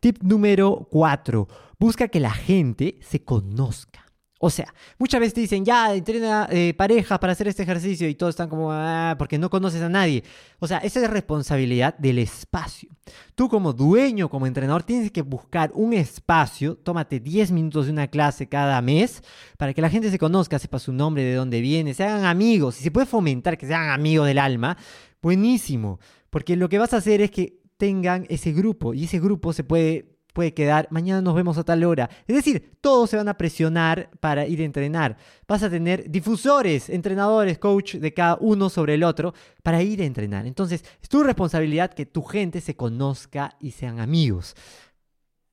Tip 0.00 0.22
número 0.22 0.86
4. 0.90 1.48
Busca 1.78 2.08
que 2.08 2.20
la 2.20 2.32
gente 2.32 2.98
se 3.00 3.24
conozca. 3.24 4.02
O 4.44 4.50
sea, 4.50 4.74
muchas 4.98 5.20
veces 5.20 5.34
te 5.34 5.40
dicen, 5.40 5.64
ya, 5.64 5.94
entrena 5.94 6.48
eh, 6.50 6.74
parejas 6.76 7.16
para 7.20 7.32
hacer 7.32 7.46
este 7.46 7.62
ejercicio 7.62 8.08
y 8.08 8.16
todos 8.16 8.30
están 8.30 8.48
como, 8.48 8.72
ah, 8.72 9.14
porque 9.16 9.38
no 9.38 9.48
conoces 9.48 9.80
a 9.82 9.88
nadie. 9.88 10.24
O 10.58 10.66
sea, 10.66 10.78
esa 10.78 11.00
es 11.00 11.08
responsabilidad 11.08 11.96
del 11.96 12.18
espacio. 12.18 12.88
Tú 13.36 13.48
como 13.48 13.72
dueño, 13.72 14.28
como 14.28 14.48
entrenador, 14.48 14.82
tienes 14.82 15.12
que 15.12 15.22
buscar 15.22 15.70
un 15.74 15.92
espacio, 15.92 16.74
tómate 16.74 17.20
10 17.20 17.52
minutos 17.52 17.86
de 17.86 17.92
una 17.92 18.08
clase 18.08 18.48
cada 18.48 18.82
mes 18.82 19.22
para 19.58 19.72
que 19.74 19.80
la 19.80 19.90
gente 19.90 20.10
se 20.10 20.18
conozca, 20.18 20.58
sepa 20.58 20.80
su 20.80 20.92
nombre, 20.92 21.22
de 21.22 21.36
dónde 21.36 21.60
viene, 21.60 21.94
se 21.94 22.02
hagan 22.02 22.24
amigos. 22.24 22.74
Si 22.74 22.82
se 22.82 22.90
puede 22.90 23.06
fomentar 23.06 23.56
que 23.56 23.68
sean 23.68 23.90
amigos 23.90 24.26
del 24.26 24.38
alma, 24.38 24.76
buenísimo. 25.22 26.00
Porque 26.32 26.56
lo 26.56 26.70
que 26.70 26.78
vas 26.78 26.94
a 26.94 26.96
hacer 26.96 27.20
es 27.20 27.30
que 27.30 27.60
tengan 27.76 28.24
ese 28.30 28.52
grupo 28.52 28.94
y 28.94 29.04
ese 29.04 29.20
grupo 29.20 29.52
se 29.52 29.64
puede 29.64 30.12
puede 30.32 30.54
quedar, 30.54 30.88
mañana 30.90 31.20
nos 31.20 31.34
vemos 31.34 31.58
a 31.58 31.62
tal 31.62 31.84
hora. 31.84 32.08
Es 32.26 32.34
decir, 32.34 32.78
todos 32.80 33.10
se 33.10 33.18
van 33.18 33.28
a 33.28 33.36
presionar 33.36 34.08
para 34.18 34.46
ir 34.46 34.62
a 34.62 34.64
entrenar. 34.64 35.18
Vas 35.46 35.62
a 35.62 35.68
tener 35.68 36.10
difusores, 36.10 36.88
entrenadores, 36.88 37.58
coach 37.58 37.96
de 37.96 38.14
cada 38.14 38.38
uno 38.40 38.70
sobre 38.70 38.94
el 38.94 39.04
otro 39.04 39.34
para 39.62 39.82
ir 39.82 40.00
a 40.00 40.06
entrenar. 40.06 40.46
Entonces, 40.46 40.86
es 41.02 41.08
tu 41.10 41.22
responsabilidad 41.22 41.92
que 41.92 42.06
tu 42.06 42.22
gente 42.22 42.62
se 42.62 42.76
conozca 42.76 43.56
y 43.60 43.72
sean 43.72 44.00
amigos 44.00 44.56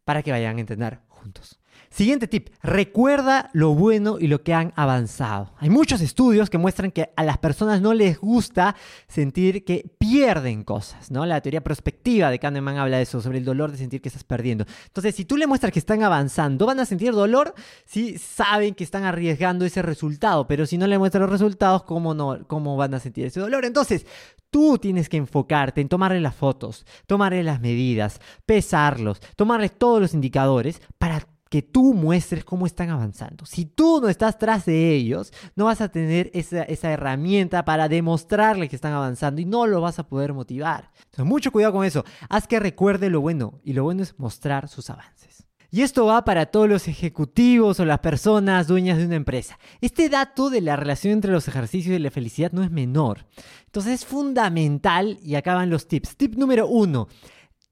para 0.05 0.23
que 0.23 0.31
vayan 0.31 0.55
a 0.55 0.61
entrenar 0.61 1.03
juntos. 1.09 1.59
Siguiente 1.89 2.27
tip, 2.27 2.49
recuerda 2.61 3.49
lo 3.53 3.73
bueno 3.73 4.17
y 4.19 4.27
lo 4.27 4.43
que 4.43 4.53
han 4.53 4.73
avanzado. 4.75 5.53
Hay 5.57 5.71
muchos 5.71 6.01
estudios 6.01 6.49
que 6.49 6.59
muestran 6.59 6.91
que 6.91 7.09
a 7.15 7.23
las 7.23 7.39
personas 7.39 7.81
no 7.81 7.93
les 7.93 8.19
gusta 8.19 8.75
sentir 9.07 9.65
que 9.65 9.89
pierden 9.97 10.63
cosas, 10.63 11.09
¿no? 11.09 11.25
La 11.25 11.41
teoría 11.41 11.61
prospectiva 11.61 12.29
de 12.29 12.37
Kahneman 12.37 12.77
habla 12.77 12.97
de 12.97 13.03
eso, 13.03 13.21
sobre 13.21 13.39
el 13.39 13.45
dolor 13.45 13.71
de 13.71 13.77
sentir 13.77 14.01
que 14.01 14.09
estás 14.09 14.23
perdiendo. 14.23 14.65
Entonces, 14.85 15.15
si 15.15 15.25
tú 15.25 15.35
le 15.35 15.47
muestras 15.47 15.73
que 15.73 15.79
están 15.79 16.03
avanzando, 16.03 16.67
van 16.67 16.79
a 16.79 16.85
sentir 16.85 17.11
dolor 17.11 17.55
si 17.85 18.19
saben 18.19 18.75
que 18.75 18.83
están 18.83 19.03
arriesgando 19.03 19.65
ese 19.65 19.81
resultado, 19.81 20.47
pero 20.47 20.67
si 20.67 20.77
no 20.77 20.85
le 20.85 20.99
muestras 20.99 21.21
los 21.21 21.31
resultados, 21.31 21.83
¿cómo, 21.83 22.13
no, 22.13 22.45
cómo 22.47 22.77
van 22.77 22.93
a 22.93 22.99
sentir 22.99 23.25
ese 23.25 23.39
dolor? 23.39 23.65
Entonces, 23.65 24.05
tú 24.51 24.77
tienes 24.77 25.09
que 25.09 25.17
enfocarte 25.17 25.81
en 25.81 25.89
tomarle 25.89 26.21
las 26.21 26.35
fotos, 26.35 26.85
tomarle 27.07 27.43
las 27.43 27.61
medidas, 27.61 28.21
pesarlos, 28.45 29.19
tomarle 29.35 29.69
todos 29.69 29.99
los 29.99 30.13
indicadores 30.13 30.81
para 30.99 31.25
que 31.49 31.63
tú 31.63 31.93
muestres 31.95 32.45
cómo 32.45 32.65
están 32.65 32.91
avanzando. 32.91 33.45
Si 33.45 33.65
tú 33.65 33.99
no 34.01 34.07
estás 34.07 34.37
tras 34.37 34.65
de 34.65 34.93
ellos, 34.93 35.33
no 35.55 35.65
vas 35.65 35.81
a 35.81 35.89
tener 35.89 36.29
esa, 36.33 36.63
herramienta 36.91 37.65
para 37.65 37.89
demostrarle 37.89 38.69
que 38.69 38.75
están 38.75 38.93
avanzando 38.93 39.41
y 39.41 39.45
no 39.45 39.65
lo 39.65 39.81
vas 39.81 39.97
a 39.99 40.07
poder 40.07 40.33
motivar. 40.33 40.91
Entonces, 40.97 41.25
mucho 41.25 41.51
cuidado 41.51 41.73
con 41.73 41.85
eso. 41.85 42.05
Haz 42.29 42.47
que 42.47 42.59
recuerde 42.59 43.09
lo 43.09 43.21
bueno 43.21 43.59
y 43.63 43.73
lo 43.73 43.83
bueno 43.83 44.03
es 44.03 44.17
mostrar 44.19 44.67
sus 44.67 44.89
avances. 44.89 45.47
Y 45.71 45.81
esto 45.81 46.05
va 46.05 46.25
para 46.25 46.47
todos 46.47 46.67
los 46.67 46.87
ejecutivos 46.87 47.79
o 47.79 47.85
las 47.85 47.99
personas 47.99 48.67
dueñas 48.67 48.97
de 48.97 49.05
una 49.05 49.15
empresa. 49.15 49.59
Este 49.81 50.09
dato 50.09 50.49
de 50.49 50.61
la 50.61 50.75
relación 50.75 51.13
entre 51.13 51.31
los 51.31 51.47
ejercicios 51.47 51.95
y 51.95 51.99
la 51.99 52.09
felicidad 52.09 52.51
no 52.51 52.63
es 52.63 52.71
menor. 52.71 53.27
Entonces 53.65 53.93
es 53.93 54.05
fundamental 54.05 55.19
y 55.21 55.35
acaban 55.35 55.69
los 55.69 55.87
tips. 55.87 56.15
Tip 56.15 56.35
número 56.35 56.67
uno 56.67 57.07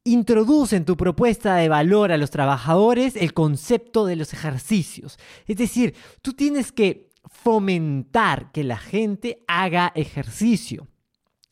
introduce 0.07 0.75
en 0.75 0.85
tu 0.85 0.97
propuesta 0.97 1.55
de 1.55 1.69
valor 1.69 2.11
a 2.11 2.17
los 2.17 2.31
trabajadores 2.31 3.15
el 3.15 3.33
concepto 3.33 4.05
de 4.05 4.15
los 4.15 4.33
ejercicios. 4.33 5.19
Es 5.45 5.57
decir, 5.57 5.95
tú 6.21 6.33
tienes 6.33 6.71
que 6.71 7.09
fomentar 7.25 8.51
que 8.51 8.63
la 8.63 8.77
gente 8.77 9.43
haga 9.47 9.91
ejercicio. 9.95 10.87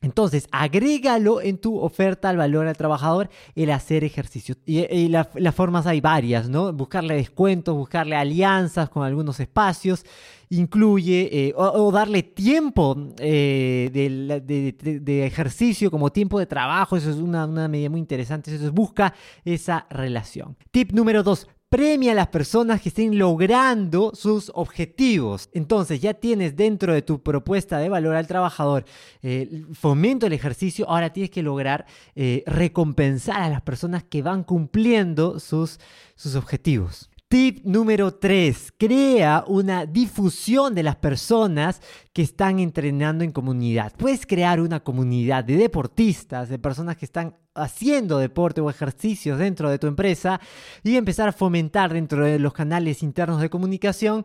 Entonces, 0.06 0.48
agrégalo 0.52 1.42
en 1.42 1.58
tu 1.58 1.80
oferta 1.80 2.30
al 2.30 2.38
valor 2.38 2.68
al 2.68 2.78
trabajador 2.78 3.28
el 3.56 3.72
hacer 3.72 4.04
ejercicio. 4.04 4.56
Y, 4.64 5.08
las 5.08 5.56
formas 5.56 5.88
hay 5.88 6.00
varias, 6.00 6.48
¿no? 6.48 6.72
Buscarle 6.72 7.16
descuentos, 7.16 7.76
buscarle 7.76 8.16
alianzas 8.16 8.88
con 8.90 9.04
algunos 9.04 9.40
espacios, 9.40 10.06
incluye, 10.50 11.48
eh, 11.48 11.54
o, 11.56 11.92
darle 11.92 12.22
tiempo 12.22 12.96
eh, 13.18 13.90
de, 13.92 15.26
ejercicio 15.26 15.90
como 15.90 16.12
tiempo 16.12 16.38
de 16.38 16.46
trabajo, 16.46 16.96
eso 16.96 17.10
es 17.10 17.16
una, 17.16 17.48
una 17.48 17.68
medida 17.68 17.90
muy 17.90 18.00
interesante, 18.00 18.52
entonces 18.52 18.72
busca 18.72 19.16
esa 19.44 19.88
relación. 19.90 20.56
Tip 20.70 20.92
número 20.92 21.24
dos, 21.24 21.48
premia 21.76 22.14
a 22.14 22.16
las 22.16 22.28
personas 22.28 22.80
que 22.80 22.88
estén 22.88 23.20
logrando 23.20 24.14
sus 24.14 24.50
objetivos. 24.56 25.50
Entonces 25.52 26.00
ya 26.00 26.14
tienes 26.14 26.56
dentro 26.56 26.94
de 26.94 27.02
tu 27.02 27.22
propuesta 27.22 27.80
de 27.80 27.90
valor 27.90 28.16
al 28.16 28.28
trabajador 28.28 28.86
eh, 29.22 29.66
fomento 29.74 30.26
el 30.26 30.32
ejercicio, 30.32 30.90
ahora 30.90 31.12
tienes 31.12 31.32
que 31.32 31.44
lograr 31.44 31.86
eh, 32.16 32.44
recompensar 32.48 33.42
a 33.42 33.50
las 33.50 33.62
personas 33.62 34.06
que 34.06 34.22
van 34.22 34.46
cumpliendo 34.46 35.38
sus, 35.42 35.82
sus 36.16 36.36
objetivos. 36.36 37.10
Tip 37.28 37.66
número 37.66 38.14
3. 38.14 38.74
Crea 38.78 39.44
una 39.48 39.88
difusión 39.88 40.76
de 40.76 40.84
las 40.84 40.96
personas 40.98 41.82
que 42.14 42.22
están 42.22 42.60
entrenando 42.60 43.24
en 43.24 43.32
comunidad. 43.32 43.94
Puedes 43.98 44.28
crear 44.28 44.62
una 44.62 44.82
comunidad 44.82 45.44
de 45.44 45.58
deportistas, 45.58 46.50
de 46.50 46.60
personas 46.60 46.98
que 46.98 47.06
están 47.06 47.36
haciendo 47.56 48.20
deporte 48.20 48.62
o 48.62 48.70
ejercicios 48.70 49.40
dentro 49.40 49.72
de 49.72 49.80
tu 49.80 49.88
empresa 49.88 50.40
y 50.84 50.98
empezar 50.98 51.28
a 51.30 51.32
fomentar 51.32 51.94
dentro 51.94 52.24
de 52.24 52.38
los 52.38 52.54
canales 52.54 53.02
internos 53.02 53.42
de 53.42 53.50
comunicación 53.50 54.24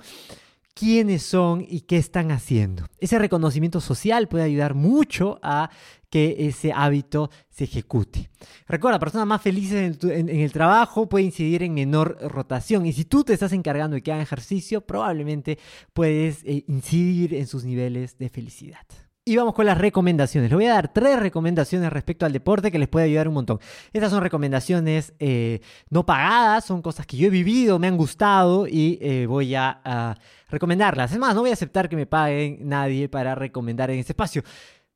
quiénes 0.75 1.23
son 1.23 1.65
y 1.69 1.83
qué 1.83 1.97
están 1.97 2.31
haciendo. 2.31 2.87
Ese 2.99 3.19
reconocimiento 3.19 3.81
social 3.81 4.29
puede 4.29 4.45
ayudar 4.45 4.75
mucho 4.75 5.39
a 5.43 5.71
que 6.11 6.49
ese 6.49 6.73
hábito 6.73 7.31
se 7.49 7.65
ejecute. 7.65 8.31
Recuerda, 8.67 8.99
personas 8.99 9.27
más 9.27 9.41
felices 9.41 10.03
en, 10.03 10.29
el 10.29 10.53
trabajo 10.53 11.09
puede 11.09 11.25
incidir 11.25 11.63
en 11.63 11.75
menor 11.75 12.19
rotación 12.21 12.85
y 12.87 12.93
si 12.93 13.05
tú 13.05 13.23
te 13.25 13.33
estás 13.33 13.53
encargando 13.53 13.95
de 13.95 14.03
que 14.03 14.11
hagan 14.11 14.23
ejercicio, 14.23 14.81
probablemente 14.81 15.59
puedes 15.93 16.43
eh, 16.45 16.65
incidir 16.67 17.35
en 17.35 17.47
sus 17.47 17.65
niveles 17.65 18.19
de 18.19 18.29
felicidad. 18.29 18.87
Y 19.25 19.37
vamos 19.37 19.55
con 19.55 19.67
las 19.67 19.79
recomendaciones. 19.79 20.51
Les 20.51 20.57
voy 20.57 20.67
a 20.67 20.75
dar 20.75 20.93
tres 20.93 21.21
recomendaciones 21.21 21.93
respecto 21.93 22.27
al 22.27 22.33
deporte 22.33 22.73
que 22.73 22.79
les 22.79 22.89
puede 22.89 23.05
ayudar 23.05 23.29
un 23.29 23.35
montón. 23.35 23.61
Estas 23.93 24.11
son 24.11 24.23
recomendaciones 24.23 25.13
eh, 25.21 25.61
no 25.91 26.05
pagadas, 26.05 26.65
son 26.65 26.83
cosas 26.83 27.07
que 27.07 27.17
yo 27.17 27.29
he 27.29 27.31
vivido, 27.31 27.79
me 27.79 27.87
han 27.87 27.97
gustado 27.97 28.67
y 28.67 28.99
eh, 29.01 29.27
voy 29.27 29.55
a 29.55 30.17
recomendarlas. 30.51 31.13
Es 31.13 31.19
más, 31.19 31.35
no 31.35 31.43
voy 31.43 31.51
a 31.51 31.55
aceptar 31.55 31.89
que 31.89 31.97
me 31.97 32.07
paguen 32.07 32.59
nadie 32.69 33.09
para 33.09 33.35
recomendar 33.35 33.91
en 33.91 33.99
este 33.99 34.13
espacio. 34.13 34.43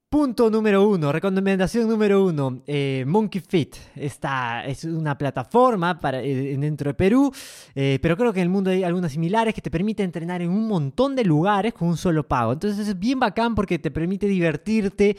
Punto 0.08 0.48
número 0.48 0.88
uno, 0.88 1.10
recomendación 1.10 1.88
número 1.88 2.24
uno, 2.24 2.62
eh, 2.68 3.02
Monkey 3.04 3.40
Fit. 3.40 3.74
Esta 3.96 4.64
es 4.64 4.84
una 4.84 5.18
plataforma 5.18 5.98
para, 5.98 6.22
eh, 6.22 6.56
dentro 6.56 6.90
de 6.90 6.94
Perú, 6.94 7.32
eh, 7.74 7.98
pero 8.00 8.16
creo 8.16 8.32
que 8.32 8.38
en 8.38 8.44
el 8.44 8.48
mundo 8.48 8.70
hay 8.70 8.84
algunas 8.84 9.10
similares 9.10 9.52
que 9.52 9.60
te 9.60 9.72
permite 9.72 10.04
entrenar 10.04 10.40
en 10.40 10.50
un 10.50 10.68
montón 10.68 11.16
de 11.16 11.24
lugares 11.24 11.74
con 11.74 11.88
un 11.88 11.96
solo 11.96 12.28
pago. 12.28 12.52
Entonces 12.52 12.86
es 12.86 12.96
bien 12.96 13.18
bacán 13.18 13.56
porque 13.56 13.80
te 13.80 13.90
permite 13.90 14.28
divertirte 14.28 15.16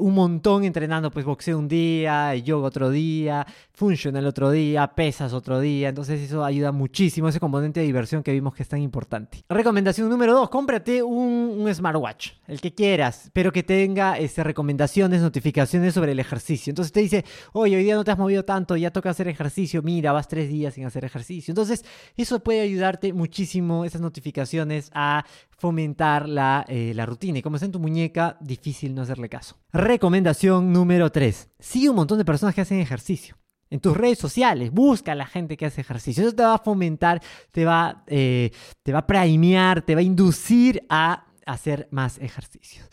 un 0.00 0.12
montón 0.12 0.64
entrenando 0.64 1.12
pues 1.12 1.24
boxeo 1.24 1.56
un 1.56 1.68
día, 1.68 2.34
yoga 2.34 2.66
otro 2.66 2.90
día, 2.90 3.46
funcional 3.72 4.26
otro 4.26 4.50
día, 4.50 4.88
pesas 4.88 5.32
otro 5.32 5.60
día. 5.60 5.90
Entonces 5.90 6.20
eso 6.20 6.44
ayuda 6.44 6.72
muchísimo, 6.72 7.28
ese 7.28 7.38
componente 7.38 7.78
de 7.78 7.86
diversión 7.86 8.24
que 8.24 8.32
vimos 8.32 8.54
que 8.54 8.64
es 8.64 8.68
tan 8.68 8.82
importante. 8.82 9.44
Recomendación 9.48 10.08
número 10.08 10.34
dos, 10.34 10.50
cómprate 10.50 11.00
un 11.00 11.72
smartwatch, 11.72 12.32
el 12.48 12.60
que 12.60 12.74
quieras, 12.74 13.30
pero 13.32 13.52
que 13.52 13.62
tenga 13.62 13.99
tenga 14.00 14.18
este, 14.18 14.42
recomendaciones, 14.42 15.20
notificaciones 15.20 15.92
sobre 15.92 16.12
el 16.12 16.20
ejercicio. 16.20 16.70
Entonces 16.70 16.90
te 16.90 17.00
dice, 17.00 17.24
oye, 17.52 17.76
hoy 17.76 17.84
día 17.84 17.96
no 17.96 18.04
te 18.04 18.10
has 18.10 18.18
movido 18.18 18.44
tanto, 18.44 18.76
ya 18.76 18.90
toca 18.90 19.10
hacer 19.10 19.28
ejercicio, 19.28 19.82
mira, 19.82 20.12
vas 20.12 20.26
tres 20.26 20.48
días 20.48 20.74
sin 20.74 20.86
hacer 20.86 21.04
ejercicio. 21.04 21.52
Entonces, 21.52 21.84
eso 22.16 22.40
puede 22.40 22.60
ayudarte 22.62 23.12
muchísimo, 23.12 23.84
esas 23.84 24.00
notificaciones, 24.00 24.90
a 24.94 25.26
fomentar 25.50 26.28
la, 26.28 26.64
eh, 26.68 26.92
la 26.94 27.04
rutina. 27.04 27.38
Y 27.40 27.42
como 27.42 27.56
está 27.56 27.66
en 27.66 27.72
tu 27.72 27.80
muñeca, 27.80 28.38
difícil 28.40 28.94
no 28.94 29.02
hacerle 29.02 29.28
caso. 29.28 29.56
Recomendación 29.72 30.72
número 30.72 31.12
3. 31.12 31.50
Sigue 31.58 31.90
un 31.90 31.96
montón 31.96 32.16
de 32.16 32.24
personas 32.24 32.54
que 32.54 32.62
hacen 32.62 32.80
ejercicio 32.80 33.36
en 33.68 33.80
tus 33.80 33.96
redes 33.96 34.18
sociales, 34.18 34.72
busca 34.72 35.12
a 35.12 35.14
la 35.14 35.26
gente 35.26 35.56
que 35.58 35.66
hace 35.66 35.82
ejercicio. 35.82 36.24
Eso 36.24 36.34
te 36.34 36.42
va 36.42 36.54
a 36.54 36.58
fomentar, 36.58 37.20
te 37.52 37.64
va, 37.64 38.02
eh, 38.06 38.50
te 38.82 38.92
va 38.92 39.00
a 39.00 39.06
premiar, 39.06 39.82
te 39.82 39.94
va 39.94 40.00
a 40.00 40.04
inducir 40.04 40.84
a 40.88 41.26
hacer 41.46 41.88
más 41.90 42.18
ejercicios. 42.18 42.88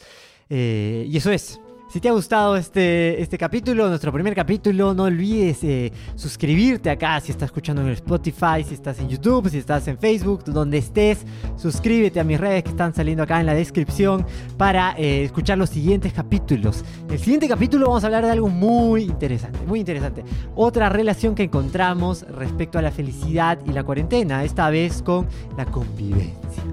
Eh, 0.49 1.05
y 1.09 1.17
eso 1.17 1.31
es. 1.31 1.59
Si 1.89 2.01
te 2.01 2.09
ha 2.09 2.11
gustado 2.11 2.57
este, 2.57 3.21
este 3.21 3.37
capítulo, 3.37 3.87
nuestro 3.87 4.11
primer 4.11 4.35
capítulo, 4.35 4.93
no 4.93 5.03
olvides 5.03 5.63
eh, 5.63 5.93
suscribirte 6.15 6.89
acá 6.89 7.17
si 7.21 7.31
estás 7.31 7.47
escuchando 7.47 7.81
en 7.81 7.87
Spotify, 7.89 8.61
si 8.67 8.73
estás 8.73 8.99
en 8.99 9.07
YouTube, 9.07 9.49
si 9.49 9.59
estás 9.59 9.87
en 9.87 9.97
Facebook, 9.97 10.43
donde 10.43 10.79
estés. 10.79 11.25
Suscríbete 11.55 12.19
a 12.19 12.25
mis 12.25 12.41
redes 12.41 12.63
que 12.63 12.71
están 12.71 12.93
saliendo 12.93 13.23
acá 13.23 13.39
en 13.39 13.45
la 13.45 13.53
descripción 13.53 14.25
para 14.57 14.95
eh, 14.97 15.23
escuchar 15.23 15.57
los 15.57 15.69
siguientes 15.69 16.11
capítulos. 16.11 16.83
En 17.05 17.13
el 17.13 17.19
siguiente 17.19 17.47
capítulo 17.47 17.87
vamos 17.87 18.03
a 18.03 18.07
hablar 18.07 18.25
de 18.25 18.31
algo 18.31 18.49
muy 18.49 19.03
interesante, 19.03 19.59
muy 19.65 19.79
interesante. 19.79 20.25
Otra 20.55 20.89
relación 20.89 21.35
que 21.35 21.43
encontramos 21.43 22.23
respecto 22.23 22.77
a 22.77 22.81
la 22.81 22.91
felicidad 22.91 23.59
y 23.65 23.71
la 23.71 23.85
cuarentena, 23.85 24.43
esta 24.43 24.69
vez 24.69 25.01
con 25.01 25.25
la 25.55 25.63
convivencia. 25.63 26.63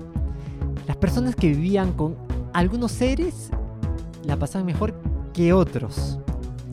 Las 0.89 0.97
personas 0.97 1.37
que 1.37 1.51
vivían 1.51 1.93
con 1.93 2.17
algunos 2.53 2.91
seres 2.91 3.53
la 4.25 4.37
pasan 4.37 4.65
mejor 4.67 4.95
que 5.33 5.53
otros. 5.53 6.19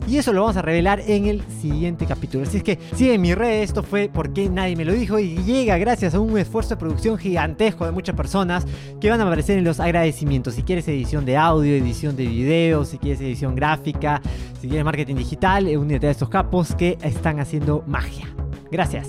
Y 0.06 0.18
eso 0.18 0.32
lo 0.32 0.40
vamos 0.40 0.56
a 0.56 0.62
revelar 0.62 1.00
en 1.06 1.26
el 1.26 1.42
siguiente 1.60 2.06
capítulo. 2.06 2.42
Así 2.42 2.56
es 2.56 2.62
que 2.62 2.78
sigue 2.94 3.14
en 3.14 3.20
mi 3.20 3.34
red, 3.34 3.62
esto 3.62 3.82
fue 3.82 4.10
porque 4.12 4.48
nadie 4.48 4.74
me 4.74 4.84
lo 4.84 4.92
dijo 4.92 5.18
y 5.18 5.36
llega 5.44 5.78
gracias 5.78 6.14
a 6.14 6.20
un 6.20 6.36
esfuerzo 6.36 6.70
de 6.70 6.76
producción 6.76 7.18
gigantesco 7.18 7.86
de 7.86 7.92
muchas 7.92 8.16
personas 8.16 8.66
que 9.00 9.10
van 9.10 9.20
a 9.20 9.24
aparecer 9.24 9.58
en 9.58 9.64
los 9.64 9.78
agradecimientos. 9.78 10.54
Si 10.54 10.64
quieres 10.64 10.88
edición 10.88 11.24
de 11.24 11.36
audio, 11.36 11.74
edición 11.74 12.16
de 12.16 12.26
video, 12.26 12.84
si 12.84 12.98
quieres 12.98 13.20
edición 13.20 13.54
gráfica, 13.54 14.20
si 14.60 14.68
quieres 14.68 14.84
marketing 14.84 15.16
digital, 15.16 15.66
únete 15.76 16.08
a 16.08 16.10
estos 16.10 16.28
capos 16.28 16.74
que 16.74 16.98
están 17.02 17.38
haciendo 17.38 17.84
magia. 17.86 18.26
Gracias. 18.70 19.08